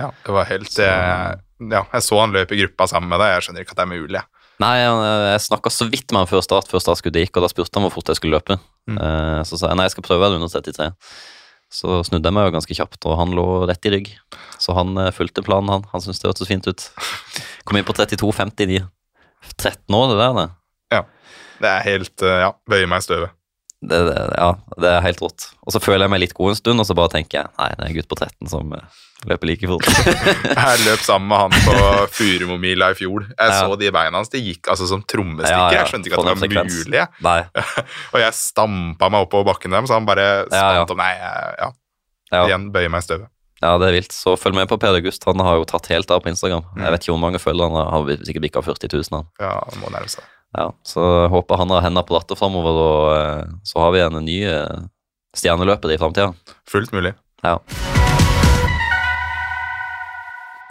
[0.00, 3.34] Ja, det var helt jeg, Ja, jeg så han løp i gruppa sammen med deg.
[3.36, 4.20] Jeg skjønner ikke at det er mulig.
[4.20, 4.39] jeg.
[4.60, 7.78] Nei, jeg snakka så vidt med han før start, før startskuddet gikk, og da spurte
[7.78, 8.58] han hvor fort jeg skulle løpe.
[8.90, 8.98] Mm.
[9.00, 10.90] Eh, Så sa jeg nei, jeg skal prøve det under 33.
[11.70, 14.10] Så snudde jeg meg jo ganske kjapt, og han lå rett i rygg.
[14.60, 15.86] Så han eh, fulgte planen, han.
[15.94, 16.86] Han syntes det hørtes fint ut.
[17.64, 18.82] Kom inn på 32,59.
[19.56, 20.46] 13 år, det der, det.
[20.92, 21.02] Ja.
[21.60, 23.36] Det er helt eh, Ja, bøyer meg i støvet.
[23.80, 25.46] Det, det, ja, det er helt rått.
[25.64, 27.68] Og så føler jeg meg litt god en stund, og så bare tenker jeg nei,
[27.78, 28.98] det er en gutt på 13 som eh,
[29.30, 29.88] løper like fort.
[30.60, 33.24] Jeg løp sammen med han på Furumomila i fjor.
[33.30, 33.58] Jeg Ja.
[33.64, 34.30] så de beina hans.
[34.32, 35.56] De gikk altså som trommestikker.
[35.56, 35.80] Ja.
[35.80, 37.02] Jeg skjønte ikke at det var mulig.
[38.14, 41.70] Og jeg stampa meg oppover bakken dem, så han bare spant om Nei, ja.
[42.46, 43.28] Igjen bøyer meg i støvet.
[43.60, 44.14] Ja, det er vilt.
[44.16, 45.24] Så følg med på Per August.
[45.28, 46.64] Han har jo tatt helt av på Instagram.
[46.72, 46.84] Mm.
[46.86, 47.90] Jeg vet ikke hvor mange følgere han har.
[47.92, 49.10] Har sikkert bikka 40 000.
[49.18, 49.26] Han.
[49.40, 50.24] Ja, han må nærme seg.
[50.56, 54.00] Ja, så jeg håper han har hendene på rattet framover, og eh, så har vi
[54.02, 54.80] en ny eh,
[55.38, 56.32] stjerneløper i framtida.
[56.68, 57.12] Fullt mulig.
[57.46, 57.58] Ja.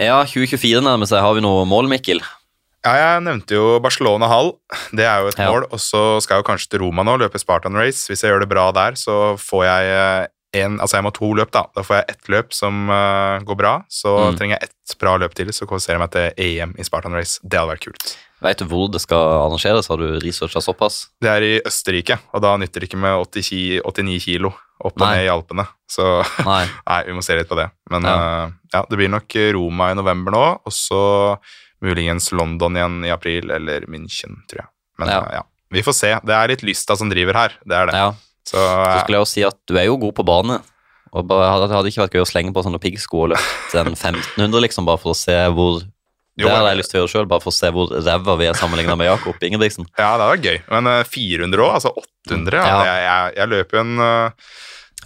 [0.03, 1.21] ja, 2024 nærmer seg.
[1.23, 2.21] Har vi noe mål, Mikkel?
[2.85, 4.53] Ja, jeg nevnte jo Barcelona Hall.
[4.95, 5.49] Det er jo et Ja.
[5.51, 5.65] mål.
[5.71, 8.05] Og så skal jeg jo kanskje til Roma nå, løpe Spartan Race.
[8.07, 10.27] Hvis jeg gjør det bra der, så får jeg eh,
[10.63, 11.65] en, altså jeg må ha to løp, da.
[11.75, 13.73] Da får jeg ett løp som uh, går bra.
[13.91, 14.37] Så Mm.
[14.39, 17.39] trenger jeg ett bra løp til, så kvalifiserer jeg meg til EM i Spartan Race.
[17.43, 18.15] Det hadde vært kult.
[18.41, 19.89] Veit du hvor det skal arrangeres?
[19.91, 21.09] Har du researcha såpass?
[21.19, 24.93] Det er i Østerrike, og da nytter det ikke med 80 ki, 89 kilo opp
[24.95, 25.09] og Nei.
[25.17, 25.65] ned i Alpene.
[25.91, 26.05] Så
[26.47, 26.61] Nei.
[26.87, 27.67] nei, vi må se litt på det.
[27.91, 28.15] Men Ja.
[28.15, 31.01] Uh, ja, det blir nok Roma i november nå, og så
[31.83, 34.69] muligens London igjen i april, eller München, tror jeg.
[34.99, 35.19] Men Ja.
[35.25, 36.11] eh, ja, vi får se.
[36.23, 38.01] Det er litt lysta som driver her, det er det.
[38.47, 40.61] Så så eh, skulle jeg jo si at du er jo god på bane.
[41.11, 43.93] Og bare, Det hadde ikke vært gøy å slenge på sånne piggsko og løfte en
[43.95, 45.81] 1500, liksom, bare for å se hvor
[46.39, 48.35] Jo, Det hadde jeg lyst til å gjøre sjøl, bare for å se hvor ræva
[48.39, 49.85] vi er sammenligna med Jakob Ingebrigtsen.
[49.99, 50.57] ja, det var gøy.
[50.71, 51.93] Men eh, 400 òg, altså
[52.29, 52.65] 800 ja.
[52.65, 52.81] Ja.
[52.89, 54.51] Jeg, jeg, jeg løper en uh,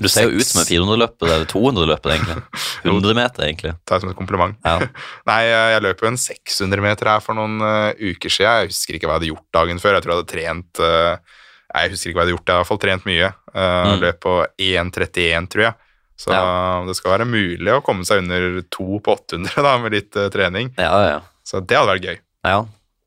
[0.01, 2.37] Du ser jo ut som en 400-løper eller 200-løper, egentlig.
[2.83, 3.73] 100 meter, egentlig.
[3.85, 4.55] Ta det som et kompliment.
[4.65, 4.79] Ja.
[5.29, 8.63] Nei, jeg jeg løp jo en 600 meter her for noen uh, uker siden.
[8.63, 9.97] Jeg husker ikke hva jeg hadde gjort dagen før.
[9.99, 11.39] Jeg tror jeg hadde trent uh,
[11.73, 12.47] Jeg husker ikke hva jeg hadde gjort.
[12.49, 13.31] Jeg har i hvert fall trent mye.
[13.53, 13.61] Uh,
[13.93, 13.99] Mm.
[14.01, 15.73] Løp på 1,31, tror jeg.
[16.23, 20.15] Så det skal være mulig å komme seg under to på 800 da, med litt
[20.15, 20.71] uh, trening.
[20.79, 21.19] Ja, ja.
[21.43, 22.19] Så det hadde vært gøy.
[22.47, 22.61] ja.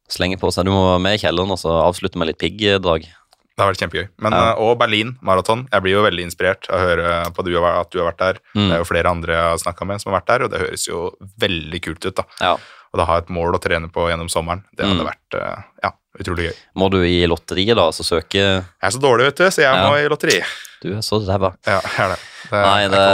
[0.07, 0.69] Slenge på seg.
[0.69, 3.09] Du må med i kjelleren og så avslutte med litt piggdrag.
[3.57, 4.05] Det har vært kjempegøy.
[4.23, 4.53] Men, Ja.
[4.53, 5.65] eh, og Berlin maraton.
[5.73, 8.39] Jeg blir jo veldig inspirert av å høre på du, at du har vært der.
[8.55, 8.69] Mm.
[8.69, 10.61] Det er jo flere andre jeg har snakka med som har vært der, og det
[10.63, 11.01] høres jo
[11.43, 12.15] veldig kult ut.
[12.21, 12.25] da.
[12.41, 12.53] Ja.
[12.93, 15.11] Og da ha et mål å trene på gjennom sommeren, det hadde Mm.
[15.11, 16.55] vært eh, ja, utrolig gøy.
[16.77, 19.75] Må du i lotteriet, da, så søke Jeg er så dårlig, vet du, så jeg
[19.75, 19.91] Ja.
[19.91, 20.39] må i lotteri.
[20.83, 21.57] Du er så ræva.
[21.67, 22.19] Ja, jeg er det.
[22.51, 23.05] Det Nei, det.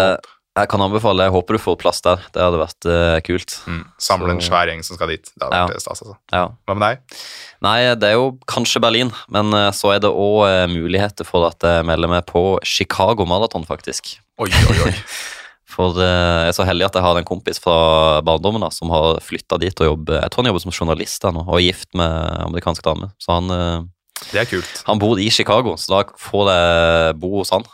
[0.53, 1.25] Jeg kan anbefale.
[1.25, 2.21] Jeg håper du får plass der.
[2.35, 3.55] Det hadde vært uh, kult.
[3.67, 3.85] mm.
[4.05, 5.25] Samle en svær gjeng som skal dit.
[5.33, 5.67] Det hadde Ja.
[5.71, 6.17] vært stas, altså.
[6.31, 6.43] Ja.
[6.69, 7.21] Hva med deg?
[7.65, 11.57] Nei, det er jo kanskje Berlin, men uh, så er det òg muligheter for at
[11.65, 14.19] jeg melder meg på Chicago Marathon, faktisk.
[14.39, 14.93] Oi, oi, oi.
[15.73, 18.91] For eh, jeg er så heldig at jeg har en kompis fra barndommen da, som
[18.93, 21.63] har flytta dit og jobber Jeg tror han jobber som journalist der nå, og er
[21.65, 22.13] gift med
[22.45, 23.09] amerikansk dame.
[23.17, 23.87] Så han, eh,
[24.35, 24.83] Det er kult.
[24.85, 27.65] han bor i Chicago, så da får jeg bo hos han.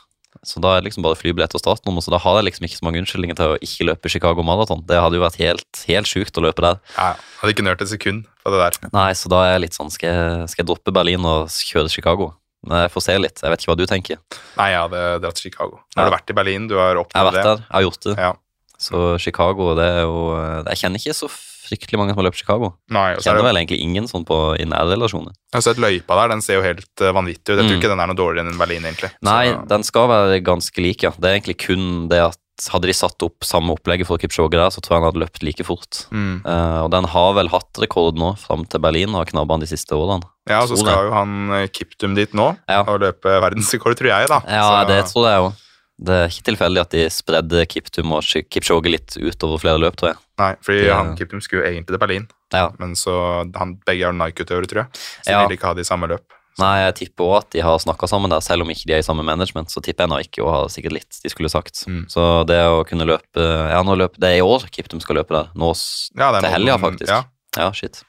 [0.47, 2.79] Så da er det liksom bare flybillett og startnummer, så da har jeg liksom ikke
[2.79, 4.85] så mange unnskyldninger til å ikke løpe Chicago Marathon.
[4.87, 6.81] Det hadde jo vært helt, helt sjukt å løpe der.
[6.97, 8.91] Ja, hadde ikke nørt et sekund på det der.
[8.93, 11.91] Nei, så da er jeg litt sånn Skal jeg, skal jeg droppe Berlin og kjøre
[11.93, 12.33] Chicago?
[12.67, 13.39] Men jeg får se litt.
[13.43, 14.19] Jeg vet ikke hva du tenker.
[14.59, 15.79] Nei, jeg hadde dratt til Chicago.
[15.79, 16.03] Nå Ja.
[16.03, 17.45] har du vært i Berlin, du har Jeg har vært det.
[17.45, 18.17] der, jeg har gjort det.
[18.19, 18.33] Ja.
[18.79, 20.19] Så Chicago, det er jo
[20.67, 21.29] Jeg kjenner ikke så
[21.69, 22.73] fryktelig mange som har løpt Chicago.
[22.91, 25.33] Nei, er Kjenner det, vel egentlig ingen sånn på, i nære relasjoner.
[25.53, 27.57] jeg har sett løypa der, den ser jo helt eh, vanvittig ut.
[27.57, 27.79] Jeg tror Mm.
[27.81, 29.11] ikke den er noe dårligere enn Berlin, egentlig.
[29.23, 31.11] Nei, Så, den skal være ganske lik, ja.
[31.15, 32.39] Det er egentlig kun det at
[32.73, 35.45] hadde de satt opp samme opplegget for Kipchoge der, så tror jeg han hadde løpt
[35.47, 36.01] like fort.
[36.11, 36.41] mm.
[36.45, 39.61] Uh, og den har vel hatt rekord nå fram til Berlin og har knabba han
[39.63, 40.27] de siste årene.
[40.51, 42.81] Ja, og så skal jo han eh, Kiptum dit nå Ja.
[42.83, 44.41] og løpe verdensrekord, tror jeg, da.
[44.49, 45.53] Ja, så, det tror jeg òg.
[45.99, 50.13] Det er ikke tilfeldig at de spredde Kiptum og Kipchoge litt utover flere løp, tror
[50.13, 50.19] jeg.
[50.39, 52.69] Nei, fordi de, han Kiptum skulle egentlig til Berlin, Ja.
[52.79, 53.15] men så
[53.59, 54.89] han, begge er Nike-utøvere, tror jeg.
[55.27, 55.41] Så Ja.
[55.43, 56.23] de vil ikke ha de samme løp.
[56.59, 58.99] Nei, jeg tipper òg at de har snakka sammen der, selv om ikke de er
[58.99, 59.71] i samme management.
[59.71, 61.85] Så tipper jeg Nike og har sikkert litt de skulle sagt.
[61.87, 62.07] Mm.
[62.11, 63.39] Så det å kunne løpe
[63.71, 65.51] Ja, nå løper det er i år Kiptum skal løpe der.
[65.55, 65.71] Nå
[66.19, 67.09] Ja, til helga, faktisk.
[67.11, 67.23] Ja,
[67.57, 68.03] Ja, shit.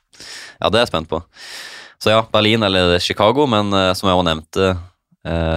[0.62, 1.22] Ja, det er jeg spent på.
[2.02, 4.80] Så ja, Berlin eller Chicago, men eh, som jeg også nevnte,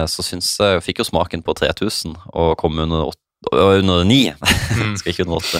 [0.09, 4.33] så syns jeg fikk jo smaken på 3000 og kom under, åt- under 9.
[4.73, 4.95] Mm.
[4.97, 5.59] Skal ikke under 8.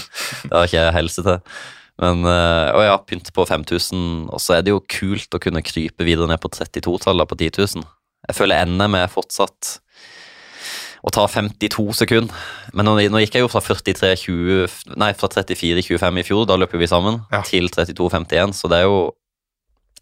[0.50, 1.38] Det har ikke jeg helse til.
[2.02, 5.62] Men eh, Og ja, pynte på 5000, og så er det jo kult å kunne
[5.62, 7.84] krype videre ned på 32-tallet på 10 000.
[8.28, 9.76] Jeg føler NM er fortsatt
[11.04, 12.34] å ta 52 sekunder.
[12.74, 16.46] Men nå, nå gikk jeg jo fra 43, 20, nei, fra 34, 25 i fjor,
[16.50, 17.42] da løper vi sammen, Ja.
[17.46, 19.12] til 32, 51, så det er jo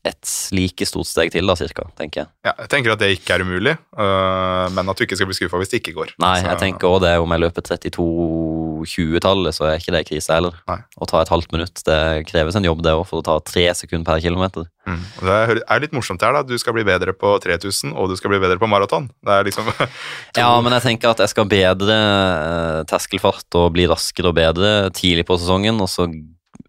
[0.03, 2.27] et like stort steg til, da, cirka, tenker jeg.
[2.47, 5.35] Ja, jeg tenker at det ikke er umulig, øh, men at du ikke skal bli
[5.37, 6.13] skuffa hvis det ikke går.
[6.17, 10.33] Nei, Så- jeg tenker også det, om jeg løper 32-20-tallet, så er ikke det krise
[10.33, 10.55] heller.
[10.67, 10.79] Nei.
[10.97, 11.99] Å ta et halvt minutt, det
[12.31, 14.65] kreves en jobb det òg, for å ta tre sekunder per kilometer.
[14.87, 15.01] Mm.
[15.21, 15.37] Det
[15.69, 16.41] er- litt morsomt her, da.
[16.43, 19.09] Du skal bli bedre på 3000, og du skal bli bedre på maraton.
[19.23, 19.87] Det er liksom to-
[20.41, 24.89] Ja, men jeg tenker at jeg skal bedre eh, terskelfart og bli raskere og bedre
[24.91, 26.09] tidlig på sesongen, og så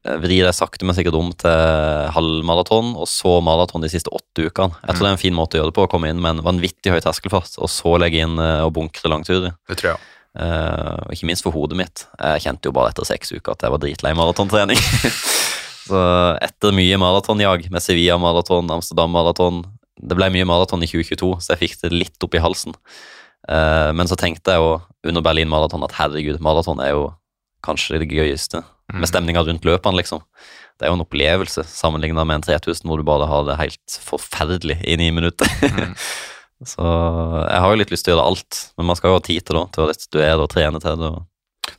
[0.07, 4.49] eh, vrir jeg sakte, men sikkert om til halvmaraton, og så maraton de siste åtte
[4.49, 4.79] ukene.
[4.83, 6.37] Jeg tror det er en fin måte å gjøre det på, å komme inn med
[6.37, 9.55] en vanvittig høy terskelfart, og så legge inn eh, og bunkre langturer.
[9.71, 10.03] Det tror jeg.
[10.33, 12.07] Eh, ikke minst for hodet mitt.
[12.17, 14.81] Jeg kjente jo bare etter seks uker at jeg var dritlei maratontrening.
[15.89, 16.03] så
[16.41, 19.65] etter mye maratonjag med Sevilla maraton, Amsterdam maraton
[20.03, 22.75] Det ble mye maraton i 2022, så jeg fikk det litt opp i halsen.
[23.43, 24.79] Uh, men så tenkte jeg jo
[25.11, 27.05] under Berlin maraton at herregud, maraton er jo
[27.63, 28.63] kanskje det gøyeste.
[28.93, 29.01] Mm.
[29.01, 30.21] Med stemninga rundt løpene, liksom.
[30.79, 33.99] Det er jo en opplevelse sammenligna med en 3000 hvor du bare har det helt
[34.05, 35.49] forferdelig i ni minutter.
[35.63, 35.95] Mm.
[36.73, 39.23] Så jeg har jo litt lyst til å gjøre alt, men man skal jo ha
[39.27, 41.11] tid til det, til å restituere og trene til det.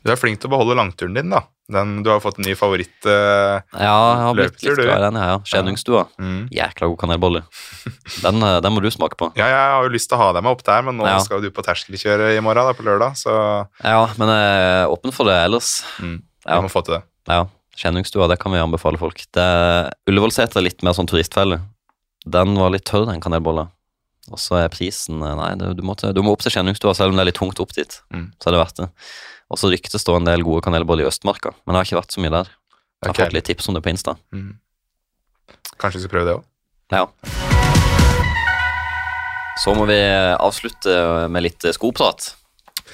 [0.03, 1.43] Du er flink til å beholde langturen din, da.
[1.71, 2.91] Den, du har fått en ny favoritt.
[3.07, 5.37] øh, Ja, jeg har blitt litt glad i den, ja.
[5.47, 6.01] Skjennungstua.
[6.19, 6.41] mm.
[6.51, 7.41] Jækla god kanelbolle.
[8.25, 9.29] Den, eh, den må du smake på.
[9.39, 11.17] Ja, jeg har jo lyst til å ha deg med opp der, men nå Ja.
[11.23, 13.33] skal du på terskelkjøret i morgen, da, på lørdag, så
[13.83, 15.83] Ja, men jeg er åpen for det ellers.
[16.03, 16.19] mm.
[16.43, 16.57] Ja.
[16.57, 17.03] vi må få til det.
[17.29, 17.45] Ja,
[17.77, 19.23] Skjennungstua, det kan vi anbefale folk.
[19.33, 19.45] Det
[20.09, 21.61] Ullevålseter er litt mer sånn turistfelle.
[22.23, 23.67] Den var litt tørr, den kanelbolla.
[24.31, 26.93] Og så er prisen eh, Nei, det, du, må til, du må opp til Skjennungstua,
[26.95, 27.97] selv om det er litt tungt opp dit.
[28.13, 28.29] Mm.
[28.39, 28.89] Så er det verdt det.
[29.51, 32.15] Og så ryktes det en del gode kanelboller i Østmarka, men jeg har ikke vært
[32.15, 32.51] så mye der.
[32.53, 33.25] Jeg har okay.
[33.25, 34.15] fått litt tips om det på Insta.
[34.33, 34.53] Mm.
[35.81, 36.45] Kanskje vi skal prøve det òg.
[36.93, 37.03] Ja.
[39.63, 40.95] Så må vi avslutte
[41.31, 42.31] med litt eh, skoprat.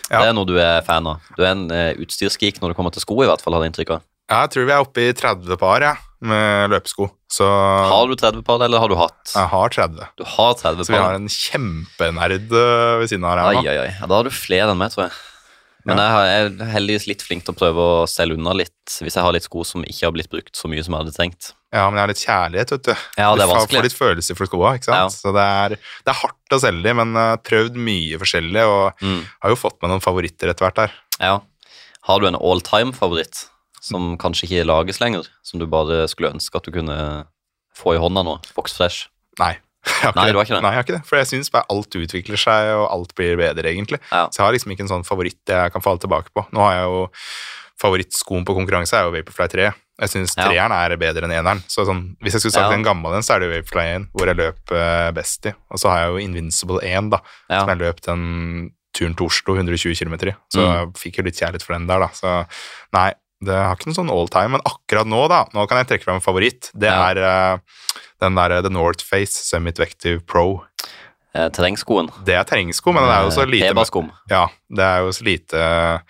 [0.10, 0.24] Ja.
[0.24, 1.26] Det er noe du er fan av.
[1.38, 3.74] Du er en uh, utstyrsgeek når det kommer til sko, i hvert fall, har jeg
[3.74, 4.06] inntrykk av.
[4.30, 5.96] Ja, jeg tror vi er oppe i 30 par, ja.
[6.22, 7.08] med løpesko.
[7.34, 9.22] Så Har du 30 par, eller har du hatt?
[9.34, 10.06] jeg har 30.
[10.18, 13.78] Du har 30 Så vi har en kjempenerd øh, ved siden av her Ai, ai,
[13.86, 13.92] ai.
[14.00, 15.18] Ja, da har du flere enn meg, tror jeg.
[15.86, 16.24] Men Ja.
[16.26, 19.32] jeg, er heldigvis litt flink til å prøve å selge unna litt hvis jeg har
[19.32, 21.54] litt sko som ikke har blitt brukt så mye som jeg hadde trengt.
[21.72, 22.92] Ja, men jeg har litt kjærlighet, vet du.
[23.18, 24.98] Ja, det er du får- litt følelser for skoa, ikke sant.
[24.98, 25.08] Ja.
[25.08, 25.70] Så det er,
[26.04, 29.26] det er hardt å selge de, men jeg har prøvd mye forskjellig, og Mm.
[29.44, 30.92] har jo fått med noen favoritter etter hvert der.
[31.22, 31.40] Ja.
[32.04, 33.46] Har du en all time-favoritt
[33.82, 37.26] som kanskje ikke lages lenger, som du bare skulle ønske at du kunne
[37.76, 38.44] få i hånda nå?
[38.48, 39.08] Fox Fresh.
[39.40, 39.58] Nei.
[39.86, 40.62] Jeg Nei, du har ikke det?
[40.64, 41.06] Nei, jeg har ikke det.
[41.08, 44.00] For jeg syns bare alt utvikler seg, og alt blir bedre, egentlig.
[44.12, 44.26] Ja.
[44.28, 46.44] Så jeg har liksom ikke en sånn favoritt jeg kan falle tilbake på.
[46.52, 47.08] Nå har jeg jo
[47.80, 49.68] Favorittskoen på konkurranse er jo Vaporfly 3.
[50.02, 50.48] Jeg syns Ja.
[50.50, 51.62] treeren er bedre enn eneren.
[51.72, 52.76] Så sånn, hvis jeg skulle sagt Ja.
[52.76, 55.54] en gammel en, så er det Vaporfly 1, hvor jeg løp eh, best i.
[55.72, 57.60] Og så har jeg jo Invincible 1, da, Ja.
[57.62, 60.36] som jeg løp den turen til Oslo, 120 km i.
[60.52, 60.74] Så Mm.
[60.76, 62.08] jeg fikk jo litt kjærlighet for den der, da.
[62.08, 62.46] Så
[62.92, 63.14] nei,
[63.46, 64.58] det har ikke noen sånn all time.
[64.58, 66.72] Men akkurat nå, da, nå kan jeg trekke fram en favoritt.
[66.76, 67.12] Det Ja.
[67.12, 67.60] er uh,
[68.20, 70.64] den derre The North Face Summit Vective Pro.
[71.36, 72.08] Eh, terrengskoen.
[72.26, 75.24] Det er terrengsko, men det er jo så Eh, lite ja, det er jo så
[75.24, 76.02] lite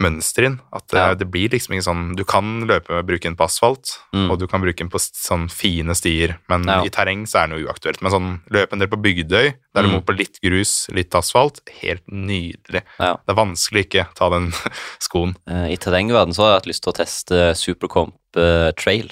[0.00, 1.14] mønster inn at det, Ja.
[1.14, 4.30] det blir liksom ikke sånn Du kan løpe bruke den på asfalt, Mm.
[4.30, 6.80] og du kan bruke den på sånn fine stier, men Ja.
[6.82, 8.00] i terreng så er den jo uaktuelt.
[8.00, 10.06] Men sånn løp en del på Bygdøy, derimot Mm.
[10.06, 12.82] på litt grus, litt asfalt, helt nydelig.
[12.98, 14.52] Det er vanskelig ikke ta den
[15.00, 15.36] skoen.
[15.46, 19.10] Eh, I terrengverden så har jeg hatt lyst til å teste Supercomp eh, Trail.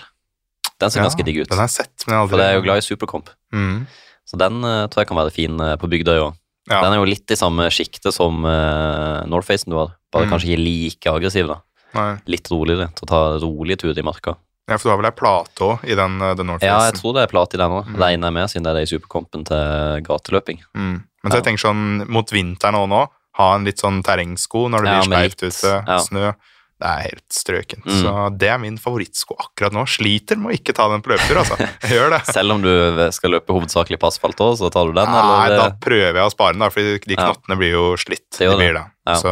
[0.80, 1.48] Den ser ganske digg ut.
[1.48, 3.28] Den har jeg sett, men jeg aldri For jeg er jo glad i Supercomp.
[3.52, 3.86] mm.
[4.34, 6.34] Så den eh, tror jeg kan være fin eh, på Bygdøy òg.
[6.66, 6.80] Ja.
[6.82, 10.30] Den er jo litt i samme sjiktet som uh, Northfacen du har, bare Mm.
[10.32, 11.46] kanskje ikke like aggressiv.
[11.50, 11.58] da.
[11.94, 12.16] Nei.
[12.32, 14.32] Litt roligere, til å ta rolige turer i marka.
[14.66, 16.96] Ja, for du har vel ei plate òg i den uh, The North Ja, jeg
[16.96, 17.84] tror det er plat i den òg.
[17.92, 17.98] Mm.
[18.00, 20.62] Regner jeg med, siden det er det i Supercompen til gateløping.
[20.74, 20.96] Mm.
[21.04, 23.02] Men så jeg tenker sånn mot vinteren òg nå,
[23.38, 25.98] ha en litt sånn terrengsko når det Ja, blir skeivt ute, ja.
[26.00, 26.32] snø.
[26.84, 27.86] Det er helt strøkent.
[27.88, 28.00] Mm.
[28.02, 29.86] Så det er min favorittsko akkurat nå.
[29.88, 31.56] Sliter med å ikke ta den på løpetur, altså.
[31.88, 32.18] Gjør det.
[32.36, 32.72] Selv om du
[33.16, 35.08] skal løpe hovedsakelig på asfalt òg, så tar du den?
[35.08, 35.62] Nei, eller?
[35.62, 37.30] da prøver jeg å spare den, da, for de Ja.
[37.56, 38.26] blir jo slitt.
[38.36, 38.82] Det gjør de blir det.
[38.84, 38.93] det.
[39.06, 39.14] Ja.
[39.20, 39.28] Så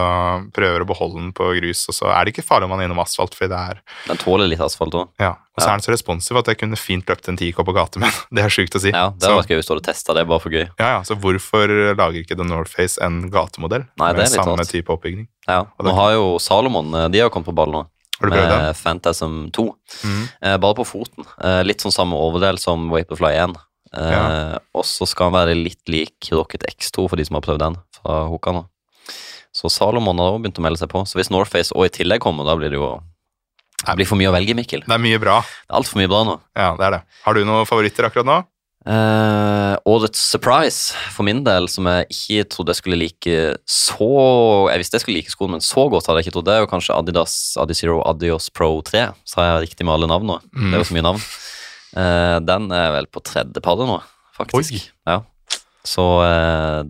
[0.52, 2.88] prøver å beholde den på grus, og så er det ikke farlig om man er
[2.90, 5.08] innom asfalt, fordi det er Den tåler litt asfalt òg.
[5.18, 5.30] ja.
[5.52, 5.72] Og så Ja.
[5.74, 8.44] er den så responsiv at jeg kunne fint løpt en tier på gata men det
[8.44, 8.88] er sjukt å si.
[8.92, 10.68] Ja, det hadde vært gøy hvis du hadde testa det, bare for gøy.
[10.78, 14.56] ja, ja, så hvorfor lager ikke The North Face en gatemodell Nei, det med samme
[14.60, 14.68] tatt.
[14.72, 15.26] type oppbygning?
[15.48, 17.86] Ja, Nå har jo Salomon eh, de har kommet på ballen nå,
[18.20, 19.74] Har du prøvd med Phantasm 2.
[20.04, 20.28] Mhm.
[20.42, 21.24] Eh, bare på foten.
[21.42, 23.56] Eh, litt sånn samme overdel som Vaporfly 1.
[23.94, 24.58] Eh, Ja.
[24.74, 27.76] Og så skal han være litt lik Rocket X2 for de som har prøvd den
[28.00, 28.66] fra Hoka nå.
[29.52, 31.02] Så Salomon har også begynt å melde seg på.
[31.08, 32.94] Så hvis Northface og i tillegg kommer, da blir det jo
[33.82, 34.84] Det blir for mye å velge, Mikkel.
[34.86, 35.40] Det er mye bra.
[35.42, 36.38] Det er altfor mye bra nå.
[36.54, 37.00] Ja, det er det.
[37.24, 38.36] Har du noen favoritter akkurat nå?
[38.82, 43.34] Uh, Audit surprise for min del, som jeg ikke trodde jeg skulle like
[43.70, 44.08] så
[44.72, 46.56] Jeg visste jeg skulle like skoene, men så godt hadde jeg ikke trodd det.
[46.56, 49.04] er jo kanskje Adidas Adizero Adios Pro 3.
[49.28, 50.38] Sa jeg riktig med alle navn nå?
[50.54, 50.70] Mm.
[50.70, 51.26] Det er jo så mye navn.
[51.92, 54.00] Uh, den er vel på tredje tredjeparet nå,
[54.38, 54.78] faktisk.
[54.78, 54.86] Oi.
[55.10, 55.20] Ja.
[55.86, 56.82] Så eh,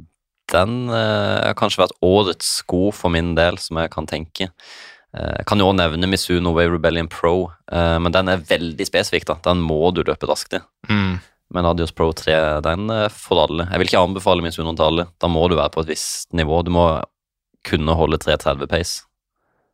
[0.52, 4.50] den eh, har kanskje vært årets sko for min del, som jeg kan tenke.
[5.16, 8.86] Eh, Jeg kan jo også nevne Misuno Wave Rebellion Pro, eh, men den er veldig
[8.88, 9.26] spesifikk.
[9.28, 9.38] da.
[9.44, 10.62] Den må du løpe raskt i.
[10.88, 11.20] Mm.
[11.52, 13.66] Men Adios Pro 3, den er for alle.
[13.68, 15.08] Jeg vil ikke anbefale Mizuno til alle.
[15.20, 16.62] Da må du være på et visst nivå.
[16.64, 16.86] Du må
[17.68, 19.02] kunne holde 330 pace.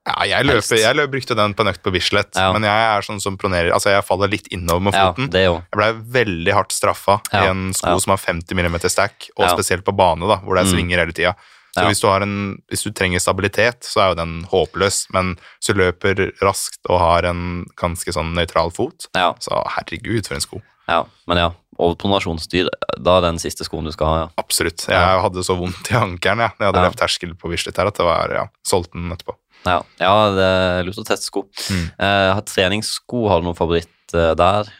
[0.09, 2.53] Ja, jeg, løper, jeg løper, brukte den på en økt på Bislett, Ja.
[2.57, 5.29] men jeg er sånn som pronerer Altså, jeg faller litt innover med Ja, foten.
[5.31, 5.55] det jo.
[5.69, 5.93] Jeg blei
[6.25, 7.99] veldig hardt straffa i en sko ja.
[8.01, 9.55] som har 50 mm stack, og Ja.
[9.57, 10.75] spesielt på bane, da, hvor det er Mm.
[10.75, 11.35] svinger hele tida.
[11.77, 11.89] Så Ja.
[11.91, 15.67] hvis, du har en, hvis du trenger stabilitet, så er jo den håpløs, men hvis
[15.69, 20.41] du løper raskt og har en ganske sånn nøytral fot, Ja, så herregud, for en
[20.41, 20.63] sko.
[20.89, 21.05] ja.
[21.29, 21.51] Men ja,
[21.99, 22.69] overpronasjonsdyr,
[23.01, 24.29] da er den siste skoen du skal ha, ja.
[24.39, 24.87] Absolutt.
[24.89, 25.21] Jeg Ja.
[25.23, 26.89] hadde så vondt i ankelen jeg, jeg hadde Ja.
[26.91, 29.35] løpt terskel på Bislett her, at det var ja, solgte den etterpå.
[29.67, 31.43] Ja, ja det er lurt å teste sko.
[31.73, 31.85] Mm.
[31.99, 34.71] Uh, har treningssko, har du noen favoritt uh, der?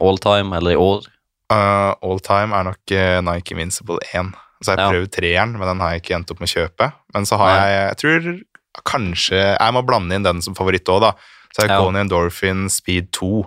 [0.00, 1.06] All time, eller i år?
[1.52, 2.94] Uh, all time er nok
[3.28, 4.32] Nike Invincible 1.
[4.64, 4.90] Så jeg har Ja.
[4.90, 6.92] prøvd treeren, men den har jeg ikke endt opp med å kjøpe.
[7.14, 7.66] Men så har Nei.
[7.68, 8.40] jeg Jeg tror
[8.84, 11.12] kanskje Jeg må blande inn den som favoritt òg, da.
[11.52, 11.84] Så jeg har Ja.
[11.84, 13.46] Coney Endorphin Speed 2.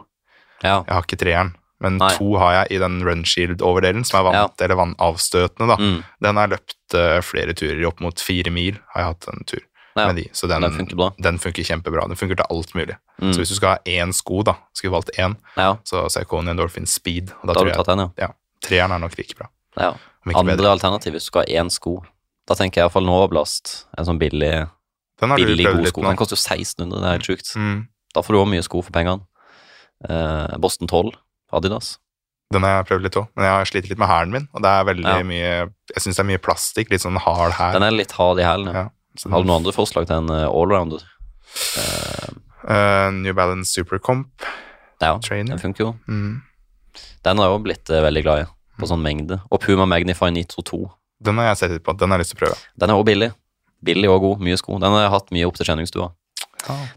[0.63, 0.83] Ja.
[0.85, 2.09] Jeg har ikke treeren, men Nei.
[2.17, 5.67] to har jeg i den Runshield-overdelen, som er vann, eller vannavstøtende.
[5.67, 5.75] da.
[5.77, 6.03] Mm.
[6.21, 9.43] Den har jeg løpt flere turer, i opp mot fire mil har jeg hatt en
[9.45, 9.61] tur
[9.99, 10.07] Ja.
[10.07, 10.29] med de.
[10.33, 11.09] Så den, Den funker bra.
[11.19, 12.07] den funker kjempebra.
[12.07, 12.95] Den funker til alt mulig.
[13.21, 13.33] Mm.
[13.33, 16.85] Så hvis du skal ha én sko, da, skulle valgt én, Ja, så Coney Endorphin
[16.87, 17.33] Speed.
[17.43, 18.29] Da, da har du tatt den, ja.
[18.61, 19.47] treeren er nok like bra.
[19.77, 19.93] ja.
[20.29, 20.69] Andre bedre.
[20.75, 22.03] alternativ hvis du skal ha én sko.
[22.47, 23.85] Da tenker jeg iallfall Novablast.
[23.97, 24.67] En sånn billig,
[25.21, 26.01] billig god sko.
[26.01, 26.07] nå.
[26.09, 27.55] Den koster jo 1600, det er helt sjukt.
[27.55, 27.87] Mm.
[28.13, 29.21] Da får du òg mye sko for pengene.
[30.09, 31.11] Eh, Boston 12,
[31.53, 31.97] Adidas.
[32.53, 34.47] Den har jeg prøvd litt òg, men jeg har slitt litt med hælen min.
[34.53, 35.23] Og det er veldig Ja.
[35.23, 35.49] mye
[35.95, 37.73] Jeg syns det er mye plastikk, litt sånn hard hæl.
[37.73, 38.65] Den er litt hard i hælen.
[38.73, 38.73] Ja.
[38.73, 38.89] Ja.
[39.29, 41.01] Har du noen andre forslag til en eh, allrounder?
[42.69, 44.29] uh, New Balance Supercomp
[45.01, 45.55] Ja, Trainer.
[45.55, 45.91] den funker jo.
[46.07, 46.41] Mm.
[47.23, 48.47] Den har jeg også blitt veldig glad i,
[48.79, 49.39] på sånn mengde.
[49.51, 50.79] Og Puma Magnify Nitro 2.
[51.23, 51.93] Den har jeg sett litt på.
[51.99, 52.57] Den har jeg lyst til å prøve.
[52.79, 53.29] Den er også billig.
[53.83, 54.43] Billig og god.
[54.43, 54.77] Mye sko.
[54.79, 56.09] Den har jeg hatt mye opp til kjenningsstua.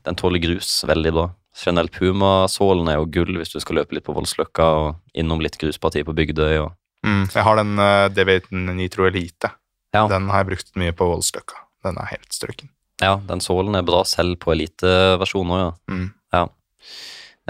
[0.07, 1.25] Den tåler grus veldig bra.
[1.59, 5.59] Generelt Puma-sålen er jo gull hvis du skal løpe litt på Voldsløkka og innom litt
[5.63, 6.59] grusparti på Bygdøy.
[6.67, 6.73] Og,
[7.03, 7.25] Mm.
[7.35, 9.49] Jeg har den uh, DV18 Nitro Elite.
[9.91, 10.05] Ja.
[10.07, 11.57] Den har jeg brukt mye på Voldsløkka.
[11.83, 12.71] Den er helt strøken.
[13.03, 15.71] ja, den sålen er bra selv på eliteversjoner, ja.
[15.91, 16.11] Mm.
[16.33, 16.45] ja.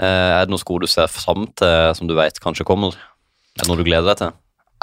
[0.01, 2.95] er det noen sko du ser fram til som du vet kanskje kommer?
[3.53, 4.31] Er det noe du gleder deg til?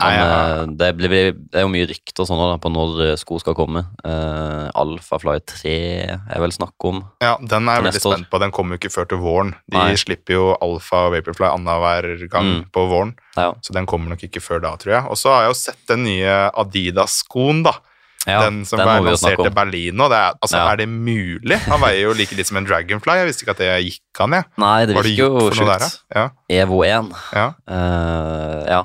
[0.01, 0.37] Nei, ja, ja.
[0.63, 3.53] eh, det, blir, det er jo mye rykter sånn da, på når eh, sko skal
[3.59, 3.83] komme.
[4.01, 5.75] Uh, Alphafly 3
[6.15, 7.03] er vel snakk om.
[7.21, 8.41] Ja, den er jeg veldig spent på.
[8.41, 9.51] Den kommer jo ikke før til våren.
[9.69, 9.99] De Nei.
[10.01, 12.63] slipper jo Alfa og Vaporfly annenhver gang Mm.
[12.73, 15.05] på våren, Ja, så den kommer nok ikke før da, tror jeg.
[15.13, 17.75] Og så har jeg jo sett den nye Adidas-skoen, da.
[18.29, 19.53] Ja den som den snakke lansert i.
[19.57, 20.09] Berlin nå.
[20.13, 20.67] Det er, altså, Ja.
[20.73, 21.57] er det mulig?
[21.71, 23.17] Han veier jo like litt som en Dragonfly.
[23.17, 24.45] Jeg visste ikke at det gikk an, jeg.
[24.61, 25.99] Nei, det virker jo sjukt.
[26.15, 26.27] Ja.
[26.61, 27.11] Evo 1.
[27.33, 27.47] ja.
[27.65, 28.83] Uh, ja.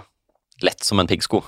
[0.64, 1.44] Lett som en piggsko,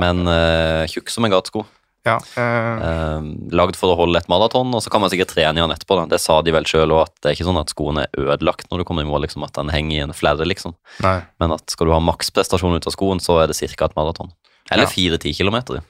[0.00, 1.66] men uh, tjukk som en gatesko.
[2.08, 2.16] ja.
[2.38, 3.20] Uh,
[3.52, 5.98] lagd for å holde et maraton, og så kan man sikkert trene i den etterpå.
[6.00, 6.06] Da.
[6.16, 8.72] Det sa de vel sjøl òg, at det er ikke sånn at skoen er ødelagt
[8.72, 10.72] når du kommer i mål, liksom, at den henger i en flerre, liksom.
[11.04, 11.18] nei.
[11.40, 13.92] Men at skal du ha maksprestasjon ut av skoen, så er det ca.
[13.92, 14.32] et maraton.
[14.72, 15.82] Eller fire-ti kilometer.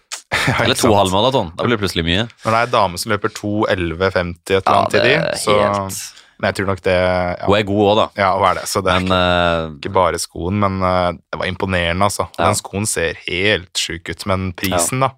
[0.49, 1.53] Ja, Eller to halvmaraton.
[1.57, 2.27] Da blir det plutselig mye.
[2.45, 5.99] Når det er ei dame som løper 2.11,50 et eller annet til de, så helt
[6.35, 8.07] Men jeg tror nok det ja, Hun er god òg, da.
[8.19, 8.65] ja, hva er det?
[8.69, 12.27] Så det er Men eh, ikke bare skoen, men eh, det var imponerende, altså.
[12.35, 12.49] Ja.
[12.49, 15.13] Den skoen ser helt sjuk ut, men prisen, da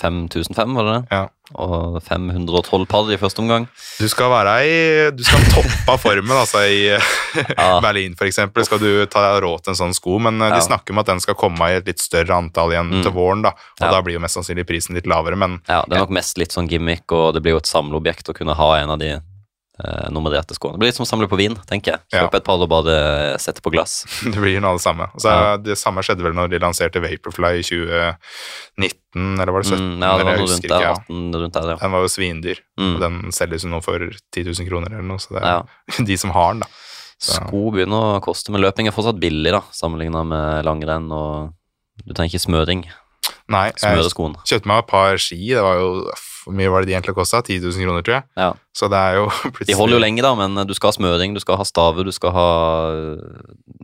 [0.00, 1.04] 5005, var det det?
[1.16, 1.26] ja.
[1.58, 3.64] Og 512 par i første omgang.
[3.98, 4.74] Du skal være i
[5.10, 6.84] Du skal toppe formen, altså, i
[7.58, 7.80] Ja.
[7.84, 8.62] Berlin, eksempel.
[8.68, 10.52] Skal du ta deg råd til en sånn sko, men ja.
[10.54, 13.02] de snakker om at den skal komme i et litt større antall igjen Mm.
[13.02, 13.50] til våren, da.
[13.80, 13.90] Og Ja.
[13.90, 16.52] da blir jo mest sannsynlig prisen litt lavere, men Ja, Det er nok mest litt
[16.54, 19.20] sånn gimmick, og det blir jo et samleobjekt å kunne ha en av de eh,
[20.12, 20.74] nummererte skoene.
[20.76, 22.00] Det blir litt som å samle på vin, tenker jeg.
[22.12, 22.24] Ja.
[22.24, 24.04] Kjøpe et par og bare sette på glass.
[24.24, 25.08] det blir noe av det samme.
[25.16, 25.56] Så, Ja.
[25.56, 29.80] Det samme skjedde vel når de lanserte Vaporfly i 2019, eller var det 2017?
[29.80, 30.84] Mm, ja, det var noe rundt der.
[30.84, 30.92] ja.
[31.08, 31.76] 18 rundt der, ja.
[31.82, 32.94] Den var jo svindyr, Mm.
[32.94, 33.98] og den selges jo nå for
[34.32, 35.62] 10 000 kroner eller noe, så det er Ja.
[36.10, 36.70] de som har den, da.
[37.20, 41.10] Så- Sko begynner å koste, men løping er fortsatt billig, da, sammenligna med langrenn.
[41.12, 41.52] og
[42.06, 42.84] Du trenger ikke smøring.
[43.50, 44.34] Nei, jeg Smøre skoen.
[44.46, 46.10] kjøpte meg et par ski, det var jo
[46.50, 47.38] Hvor mye var det de egentlig kosta?
[47.46, 48.24] 10 000 kroner, tror jeg.
[48.42, 48.48] Ja.
[48.74, 49.28] Så det er jo
[49.70, 52.12] De holder jo lenge, da, men du skal ha smøring, du skal ha staver, du
[52.14, 52.48] skal ha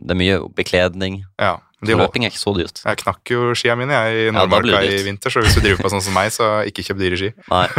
[0.03, 1.21] Det er mye bekledning.
[1.39, 1.93] Ja, de.
[1.95, 2.81] Løping er ikke så dyrt.
[2.83, 5.61] Jeg knakk jo skia mine jeg, i Ja, Nordmarka ja, i vinter, så hvis du
[5.61, 7.33] driver på sånn som meg, så ikke kjøp dyre ski.
[7.53, 7.67] Nei.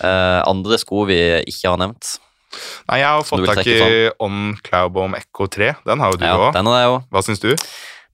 [0.00, 2.14] Eh, andre sko vi ikke har nevnt.
[2.88, 3.74] Nei, jeg har fått tak i
[4.24, 5.74] On Cloudbomb Echo 3.
[5.84, 6.54] Den har jo du Ja, òg.
[6.56, 7.02] den har jeg også.
[7.12, 7.50] Hva syns du?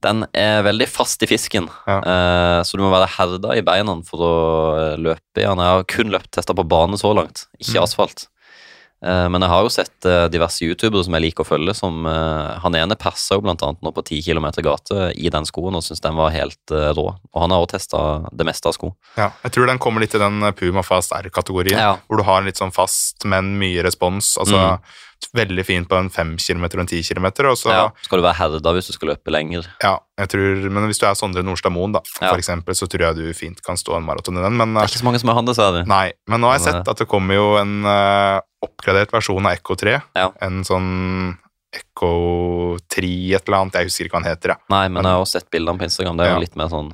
[0.06, 1.98] Den er veldig fast i fisken, Ja.
[1.98, 4.32] eh, så du må være herda i beina for å
[4.78, 5.58] eh, løpe i den.
[5.58, 7.82] Jeg har kun løpt testa på bane så langt, ikke Mm.
[7.84, 8.26] asfalt.
[9.04, 11.98] Eh, men jeg har jo sett eh, diverse youtubere som jeg liker å følge, som
[12.06, 15.82] Han ene persa jo blant annet nå på 10 km gate i den skoen og
[15.84, 17.04] syntes den var helt rå.
[17.34, 18.00] Og han har også testa
[18.34, 18.94] det meste av sko.
[19.18, 21.96] Ja, jeg tror den kommer litt i den Puma Fast R-kategorien, Ja.
[22.08, 24.38] hvor du har en litt sånn fast, men mye respons.
[24.40, 24.56] Altså
[25.36, 28.24] veldig fint på en 5 km og en 10 km, og så Ja, skal du
[28.24, 29.66] være herda hvis du skal løpe lenger.
[29.82, 32.30] Ja, jeg tror, men hvis du er Sondre Nordstad Moen, da, Ja.
[32.30, 34.56] for eksempel, så tror jeg du fint kan stå en maraton i den.
[34.56, 35.86] Men, Det er ikke så mange som har han, dessverre.
[35.86, 39.52] nei, men nå har jeg sett at det kommer jo en uh, oppgradert versjon av
[39.52, 40.02] Echo 3.
[40.16, 40.30] Ja.
[40.40, 41.36] En sånn
[41.74, 44.48] Echo 3 et eller annet, jeg husker ikke hva den heter.
[44.54, 44.56] Ja.
[44.70, 46.16] Nei, men jeg har også sett bildene på Instagram.
[46.16, 46.40] Det er jo Ja.
[46.40, 46.92] litt mer sånn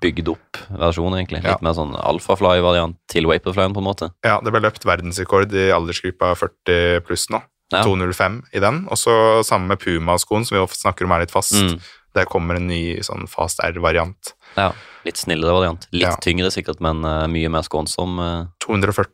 [0.00, 1.42] bygd opp versjon, egentlig.
[1.44, 1.52] Ja.
[1.52, 4.10] Litt mer sånn alfafly-variant til Vaporflyen, på en måte.
[4.24, 7.42] ja, det ble løpt verdensrekord i aldersgruppa 40 pluss nå.
[7.72, 7.82] Ja.
[7.82, 8.84] 205 i den.
[8.90, 9.12] Og så
[9.46, 11.56] sammen med Puma-skoen, som vi ofte snakker om er litt fast.
[11.58, 11.80] Mm.
[12.16, 14.30] Der kommer en ny sånn fast R-variant.
[14.56, 14.70] Ja,
[15.04, 15.82] litt snillere variant.
[15.92, 16.14] Litt Ja.
[16.22, 19.10] tyngre sikkert, men uh, mye mer skånsom uh, 240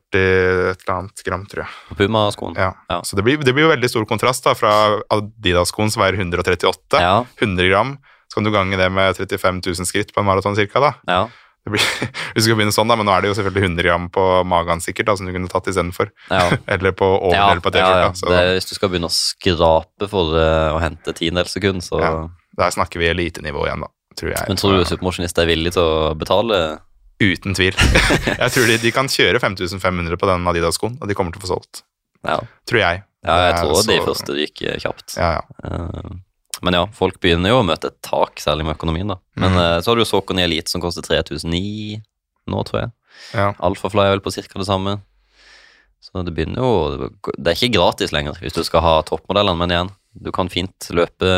[0.71, 1.73] et eller annet gram, tror jeg.
[1.89, 2.55] på Puma-skoen.
[2.61, 2.71] Ja.
[2.93, 3.01] Ja.
[3.03, 7.01] Så det blir, det blir jo veldig stor kontrast da, fra Adidas-skoen som veier 138.
[7.03, 7.97] Ja, 100 gram.
[8.29, 10.93] Så kan du gange det med 35 000 skritt på en maraton cirka, da.
[11.09, 11.25] ja,
[11.71, 11.83] blir,
[12.35, 14.27] hvis du skal begynne sånn, da, men nå er det jo selvfølgelig 100 gram på
[14.51, 16.11] magen sikkert, da, som du kunne tatt istedenfor.
[16.33, 16.45] ja.
[16.73, 17.73] Eller på overdel ja, på.
[17.75, 18.35] T-skjorta.
[18.35, 22.15] Ja, hvis du skal begynne å skrape for uh, å hente tiendedels sekund, så Ja.
[22.59, 23.93] der snakker vi elitenivå igjen, da.
[24.19, 24.45] Tror jeg.
[24.49, 26.59] Men tror du supermosjonist er villig til å betale?
[27.23, 27.79] Uten tvil.
[28.43, 31.47] jeg tror de, de kan kjøre 5500 på den Adidas-skoen, og de kommer til å
[31.47, 31.85] få solgt.
[32.27, 33.01] Ja, Tror jeg.
[33.27, 35.17] ja jeg tror de første gikk eh, kjapt.
[35.19, 35.43] Ja, ja.
[35.67, 36.13] Eh,
[36.63, 39.17] Men ja, folk begynner jo å møte et tak, særlig med økonomien, da.
[39.37, 39.59] Men Mm.
[39.59, 42.01] eh, så har du jo Saucony Elite som koster 3009
[42.47, 42.91] nå, tror jeg.
[43.35, 43.53] ja.
[43.61, 44.59] Alfafly er vel på ca.
[44.59, 45.01] det samme.
[46.03, 49.71] Så det begynner jo Det er ikke gratis lenger hvis du skal ha toppmodellene, men
[49.71, 51.29] igjen, du kan fint løpe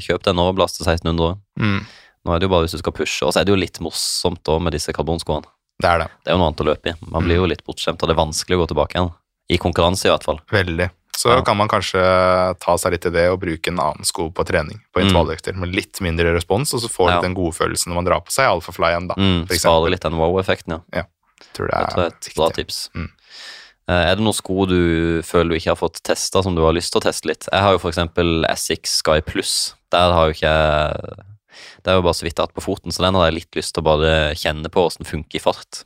[0.00, 1.38] Kjøp deg en overblast til 1600 år.
[1.58, 1.80] Mm,
[2.26, 3.80] Nå er det jo bare hvis du skal pushe, og så er det jo litt
[3.80, 5.46] morsomt da med disse karbonskoene.
[5.80, 6.08] det er det.
[6.24, 6.94] Det er jo noe annet å løpe i.
[7.10, 9.12] Man blir jo litt bortskjemt, og det er vanskelig å gå tilbake igjen.
[9.48, 10.40] I konkurranse, i hvert fall.
[10.52, 10.90] Veldig.
[11.20, 11.40] Så Ja.
[11.44, 12.00] kan man kanskje
[12.60, 15.60] ta seg litt i det og bruke en annen sko på trening, på Mm.
[15.60, 17.20] med litt mindre respons, og så får du Ja.
[17.20, 19.14] den gode følelsen når man drar på seg alfaflyen, da.
[19.14, 21.04] Mm, for Spare litt den wow-effekten, ja.
[21.54, 22.88] Tror det Det tror jeg er er et bra tips.
[22.94, 23.10] Mm.
[23.88, 26.72] Eh, Er det noen sko du føler du ikke har fått testa, som du har
[26.72, 27.48] lyst til å teste litt?
[27.52, 29.74] Jeg har jo eksempel Essex Sky Plus.
[29.90, 31.16] Der har jo ikke jeg
[31.82, 33.34] Det er jo bare så vidt jeg har hatt på foten, så den har jeg
[33.34, 35.84] litt lyst til å bare kjenne på åssen funker i fart.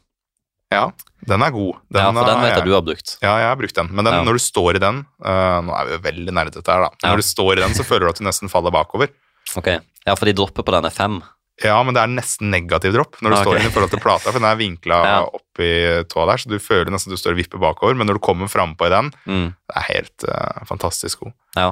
[0.74, 0.84] Ja,
[1.30, 1.78] den er god.
[1.94, 3.14] ja, for den vet jeg du har brukt.
[3.22, 3.88] Ja, jeg har brukt den.
[3.94, 4.24] Men den, Ja.
[4.26, 6.90] når du står i den uh, Nå er vi jo veldig nerdete her, da.
[6.90, 7.12] Men Ja.
[7.14, 9.08] Når du står i den, så føler du at du nesten faller bakover.
[9.56, 9.70] Ok,
[10.06, 11.22] Ja, for de dropper på den er fem.
[11.62, 13.44] Ja, men det er nesten negativ dropp når du okay.
[13.44, 13.58] står ok.
[13.58, 15.18] i den i forhold til plata, for den er vinkla Ja.
[15.38, 18.08] opp i tåa der, så du føler nesten at du står og vipper bakover, men
[18.10, 19.54] når du kommer frampå i den, Mm.
[19.54, 21.32] det er helt uh, fantastisk god.
[21.56, 21.68] Ja,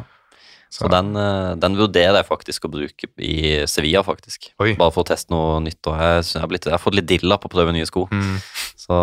[0.73, 3.35] Så, så den, eh, den vurderer jeg faktisk å bruke i
[3.68, 4.49] Sevilla, faktisk.
[4.62, 4.73] Oi.
[4.81, 5.83] Bare for å teste noe nytt.
[5.85, 8.07] Og jeg, jeg, har blitt, jeg har fått litt dilla på å prøve nye sko,
[8.09, 8.39] mm.
[8.87, 9.03] så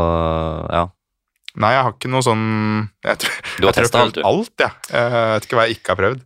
[0.74, 0.88] ja.
[1.60, 2.44] Nei, jeg har ikke noe sånn
[3.02, 3.96] Jeg tror, Du har jeg alt, du.
[3.98, 4.90] prøvd alt, jeg.
[4.94, 6.26] Jeg vet ikke hva jeg ikke har prøvd.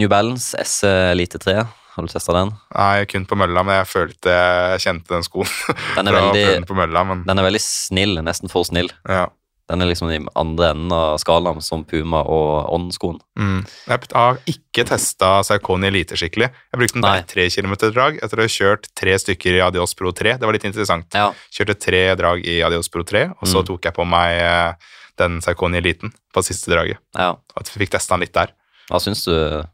[0.00, 1.56] New Balance S Elite 3,
[1.94, 2.52] har du testa den?
[2.72, 5.50] Nei, kun på mølla, men jeg følte jeg kjente den skoen
[5.98, 8.92] Den er veldig, den mølla, men den er veldig snill, nesten for snill.
[9.04, 9.28] ja.
[9.70, 13.16] Den er liksom i andre enden av skalaen, som Puma og Ånd-skoen.
[13.40, 13.62] Mm.
[13.88, 16.50] Jeg har ikke testa Saukoni Elite skikkelig.
[16.52, 17.22] Jeg brukte den Nei.
[17.22, 20.36] på tre kilometer drag etter å ha kjørt tre stykker i Adios Pro 3.
[20.36, 21.08] Det var litt interessant.
[21.16, 23.66] Ja, Kjørte tre drag i Adios Pro 3, og så Mm.
[23.72, 24.74] tok jeg på meg eh,
[25.16, 26.98] den Saukoni Eliten på siste draget.
[27.16, 27.30] ja.
[27.56, 28.52] Og fikk testa den litt der.
[28.90, 29.64] Hva syns du?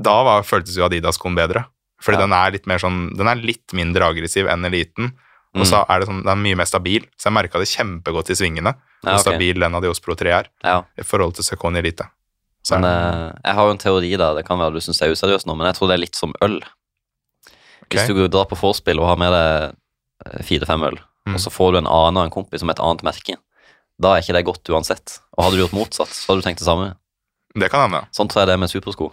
[0.00, 1.66] Da var, føltes jo Adidas-skoen bedre.
[2.02, 2.20] Fordi Ja.
[2.26, 5.12] den er litt mer sånn Den er litt mindre aggressiv enn Eliten.
[5.54, 5.68] Og Mm.
[5.70, 8.34] så er det sånn, den er mye mer stabil, så jeg merka det kjempegodt i
[8.34, 8.74] svingene.
[9.04, 9.22] Ja, okay.
[9.22, 12.08] stabil den Adios Pro 3 er Ja, i forhold til Saucony Elite.
[12.64, 15.10] Så men eh, jeg har jo en teori der, det kan være du syns jeg
[15.10, 16.60] er useriøs nå, men jeg tror det er litt som øl.
[17.90, 18.16] Hvis ok.
[18.16, 19.74] du drar på vorspiel og har med deg
[20.26, 21.34] eh, fire-fem øl, Mm.
[21.36, 23.36] og så får du en annen av en kompis som et annet merke,
[23.98, 25.20] da er ikke det godt uansett.
[25.38, 26.96] Og hadde du gjort motsatt, så hadde du tenkt det samme.
[27.56, 28.02] Det kan hende.
[28.12, 29.12] Sånn tror jeg det er med supersko.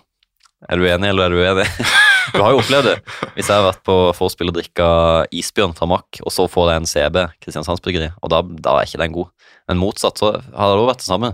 [0.68, 1.68] Er du enig, eller er du uenig?
[2.34, 2.96] Du har jo opplevd det.
[3.36, 4.88] Hvis jeg har vært på vorspiel og drikka
[5.34, 9.02] isbjørn fra Mack, og så får jeg en CB, Kristiansandsbryggeri, og da, da er ikke
[9.02, 9.32] den god.
[9.68, 11.32] Men motsatt så har det også vært det samme.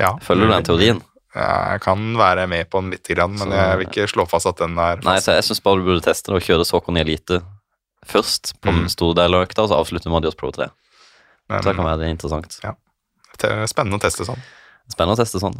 [0.00, 0.14] Ja.
[0.24, 1.02] Følger du den teorien?
[1.32, 4.46] Jeg kan være med på den litt, grann, men Så- jeg vil ikke slå fast
[4.50, 7.00] at den er Nei, så jeg syns bare du burde teste det og kjøre Saucony
[7.00, 7.42] Elite
[8.04, 8.82] først på Mm.
[8.82, 10.68] en stor del av økta, og så avslutte med Adios Pro 3.
[11.48, 12.58] Men, Så det kan være det interessant.
[12.62, 12.74] Ja.
[13.66, 14.40] spennende å teste sånn.
[14.92, 15.58] Spennende å teste sånn.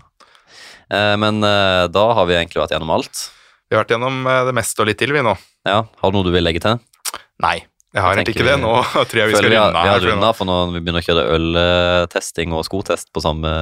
[0.90, 3.30] Eh, men eh, da har vi egentlig vært gjennom alt.
[3.72, 5.32] Vi har vært gjennom eh, det meste og litt til, vi nå.
[5.64, 6.74] Ja, Har du noe du vil legge til?
[7.40, 7.54] Nei,
[7.96, 8.56] jeg har egentlig ikke det.
[8.60, 8.72] Nå
[9.08, 11.06] tror jeg vi skal vi har, runde vi har runda, for når vi begynner å
[11.06, 13.52] kjøre øltesting og skotest på samme,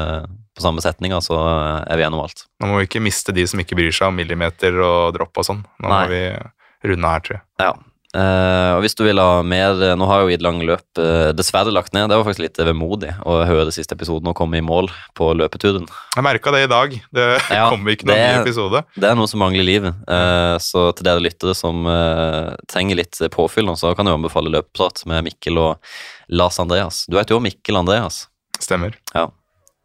[0.59, 1.39] på samme setninger, så
[1.85, 2.43] er vi gjennom alt.
[2.59, 5.47] Nå må vi ikke miste de som ikke bryr seg om millimeter og dropp og
[5.47, 5.63] sånn.
[5.79, 6.01] Nå Nei.
[6.03, 7.45] må vi runde her, tror jeg.
[7.63, 7.71] Ja.
[8.11, 11.31] Eh, og hvis du vil ha mer Nå har jo i et langt løp uh,
[11.37, 12.09] dessverre lagt ned.
[12.11, 15.87] Det var faktisk litt vemodig å høre siste episoden og komme i mål på løpeturen.
[16.17, 16.97] Jeg merka det i dag.
[17.15, 18.83] Det Ja, kommer ikke noen det- ny episode.
[18.97, 20.03] Det er noe som mangler i livet.
[20.11, 25.05] Uh, så til dere lyttere som eh, trenger litt påfyll, så kan jeg anbefale løpeprat
[25.11, 25.93] med Mikkel og
[26.29, 27.05] Lars Andreas.
[27.11, 28.25] Du heter jo Mikkel Andreas.
[28.61, 28.99] Stemmer.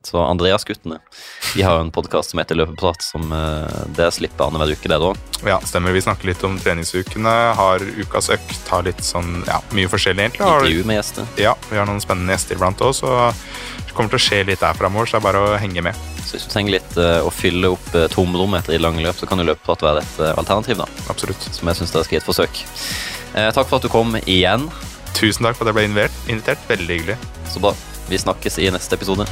[0.06, 0.99] Så Andreas-guttene
[1.56, 3.32] de har jo en podkast som heter Løpeprat, som
[3.95, 5.14] det slipper slipper hver uke, det da.
[5.45, 5.91] Ja, stemmer.
[5.91, 10.45] Vi snakker litt om treningsukene, har ukas økt, har litt sånn Ja, mye forskjellig, egentlig.
[10.45, 11.26] Intervju med gjester.
[11.38, 13.34] ja, vi har noen spennende gjester iblant òg, og
[13.86, 15.95] det kommer til å skje litt der framover, så det er bare å henge med.
[16.26, 19.18] Så hvis du trenger litt eh, å fylle opp tomrom tomrommet etter i langt løp,
[19.20, 20.89] så kan jo løpeprat være et eh, alternativ, da.
[21.10, 21.47] Absolutt.
[21.53, 22.66] Som jeg syns dere skal gi et forsøk.
[23.36, 24.68] Eh, takk for at du kom igjen.
[25.16, 26.68] Tusen takk for at jeg ble invitert.
[26.72, 27.20] Veldig hyggelig.
[27.51, 27.76] Så bra.
[28.10, 29.30] Vi snakkes i neste episode.